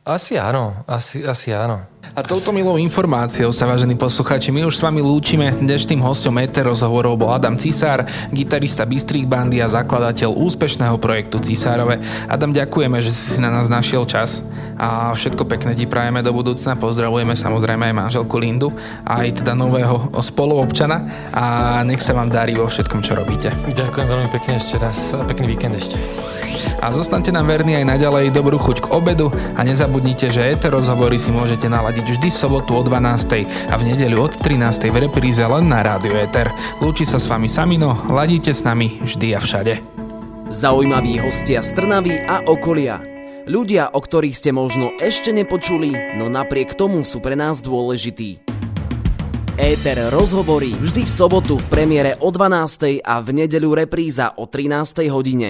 Asi 0.05 0.37
áno, 0.37 0.85
asi, 0.85 1.25
asi 1.25 1.53
áno. 1.53 1.81
A 2.15 2.23
touto 2.23 2.55
milou 2.55 2.79
informáciou 2.79 3.51
sa, 3.51 3.67
vážení 3.67 3.99
poslucháči, 3.99 4.55
my 4.55 4.71
už 4.71 4.79
s 4.79 4.87
vami 4.87 5.03
lúčime. 5.03 5.51
Dnešným 5.51 5.99
hostom 5.99 6.39
ETE 6.39 6.63
rozhovorov 6.63 7.19
bol 7.19 7.35
Adam 7.35 7.59
Cisár, 7.59 8.07
gitarista 8.31 8.87
Bystrik 8.87 9.27
Bandy 9.27 9.59
a 9.59 9.67
zakladateľ 9.67 10.31
úspešného 10.31 10.95
projektu 11.03 11.43
Cisárove. 11.43 11.99
Adam, 12.31 12.55
ďakujeme, 12.55 13.03
že 13.03 13.11
si 13.11 13.43
na 13.43 13.51
nás 13.51 13.67
našiel 13.67 14.07
čas 14.07 14.47
a 14.79 15.11
všetko 15.11 15.43
pekné 15.43 15.75
ti 15.75 15.91
prajeme 15.91 16.23
do 16.23 16.31
budúcna. 16.31 16.79
Pozdravujeme 16.79 17.35
samozrejme 17.35 17.91
aj 17.91 17.99
manželku 17.99 18.39
Lindu 18.39 18.71
a 19.03 19.27
aj 19.27 19.43
teda 19.43 19.59
nového 19.59 20.15
spoluobčana 20.15 20.97
a 21.35 21.45
nech 21.83 21.99
sa 21.99 22.15
vám 22.15 22.31
darí 22.31 22.55
vo 22.55 22.71
všetkom, 22.71 23.03
čo 23.03 23.19
robíte. 23.19 23.51
Ďakujem 23.75 24.07
veľmi 24.07 24.29
pekne 24.31 24.63
ešte 24.63 24.79
raz 24.79 25.19
a 25.19 25.27
pekný 25.27 25.59
víkend 25.59 25.75
ešte. 25.75 25.99
A 26.85 26.93
zostaňte 26.93 27.33
nám 27.33 27.49
verní 27.49 27.81
aj 27.81 27.97
naďalej 27.97 28.35
dobrú 28.35 28.61
chuť 28.61 28.85
k 28.85 28.91
obedu 28.93 29.33
a 29.33 29.61
nezabudnite, 29.65 30.29
že 30.29 30.53
ETE 30.53 30.69
rozhovory 30.69 31.17
si 31.17 31.33
môžete 31.33 31.65
naladiť 31.65 32.04
vždy 32.05 32.29
v 32.29 32.37
sobotu 32.37 32.77
o 32.77 32.83
12. 32.85 33.73
a 33.73 33.75
v 33.75 33.83
nedeľu 33.89 34.29
od 34.29 34.33
13. 34.37 34.93
v 34.93 34.97
repríze 35.09 35.41
len 35.41 35.65
na 35.67 35.81
Rádiu 35.81 36.13
ETER. 36.15 36.53
Lúči 36.85 37.09
sa 37.09 37.17
s 37.17 37.25
vami 37.25 37.49
Samino, 37.49 37.97
ladíte 38.13 38.53
s 38.53 38.61
nami 38.61 39.01
vždy 39.01 39.35
a 39.35 39.41
všade. 39.41 39.75
Zaujímaví 40.55 41.19
hostia 41.19 41.65
z 41.65 41.75
Trnavy 41.75 42.21
a 42.25 42.47
okolia. 42.47 43.03
Ľudia, 43.45 43.93
o 43.93 44.01
ktorých 44.01 44.39
ste 44.39 44.57
možno 44.57 44.95
ešte 44.97 45.29
nepočuli, 45.35 46.17
no 46.17 46.33
napriek 46.33 46.73
tomu 46.79 47.05
sú 47.05 47.21
pre 47.21 47.37
nás 47.37 47.61
dôležití. 47.61 48.41
Éter 49.55 50.11
rozhovorí 50.11 50.75
vždy 50.75 51.07
v 51.07 51.13
sobotu 51.13 51.61
v 51.61 51.67
premiére 51.71 52.19
o 52.19 52.33
12. 52.33 53.05
a 53.05 53.23
v 53.23 53.29
nedeľu 53.45 53.87
repríza 53.87 54.35
o 54.35 54.51
13. 54.51 55.07
hodine. 55.13 55.43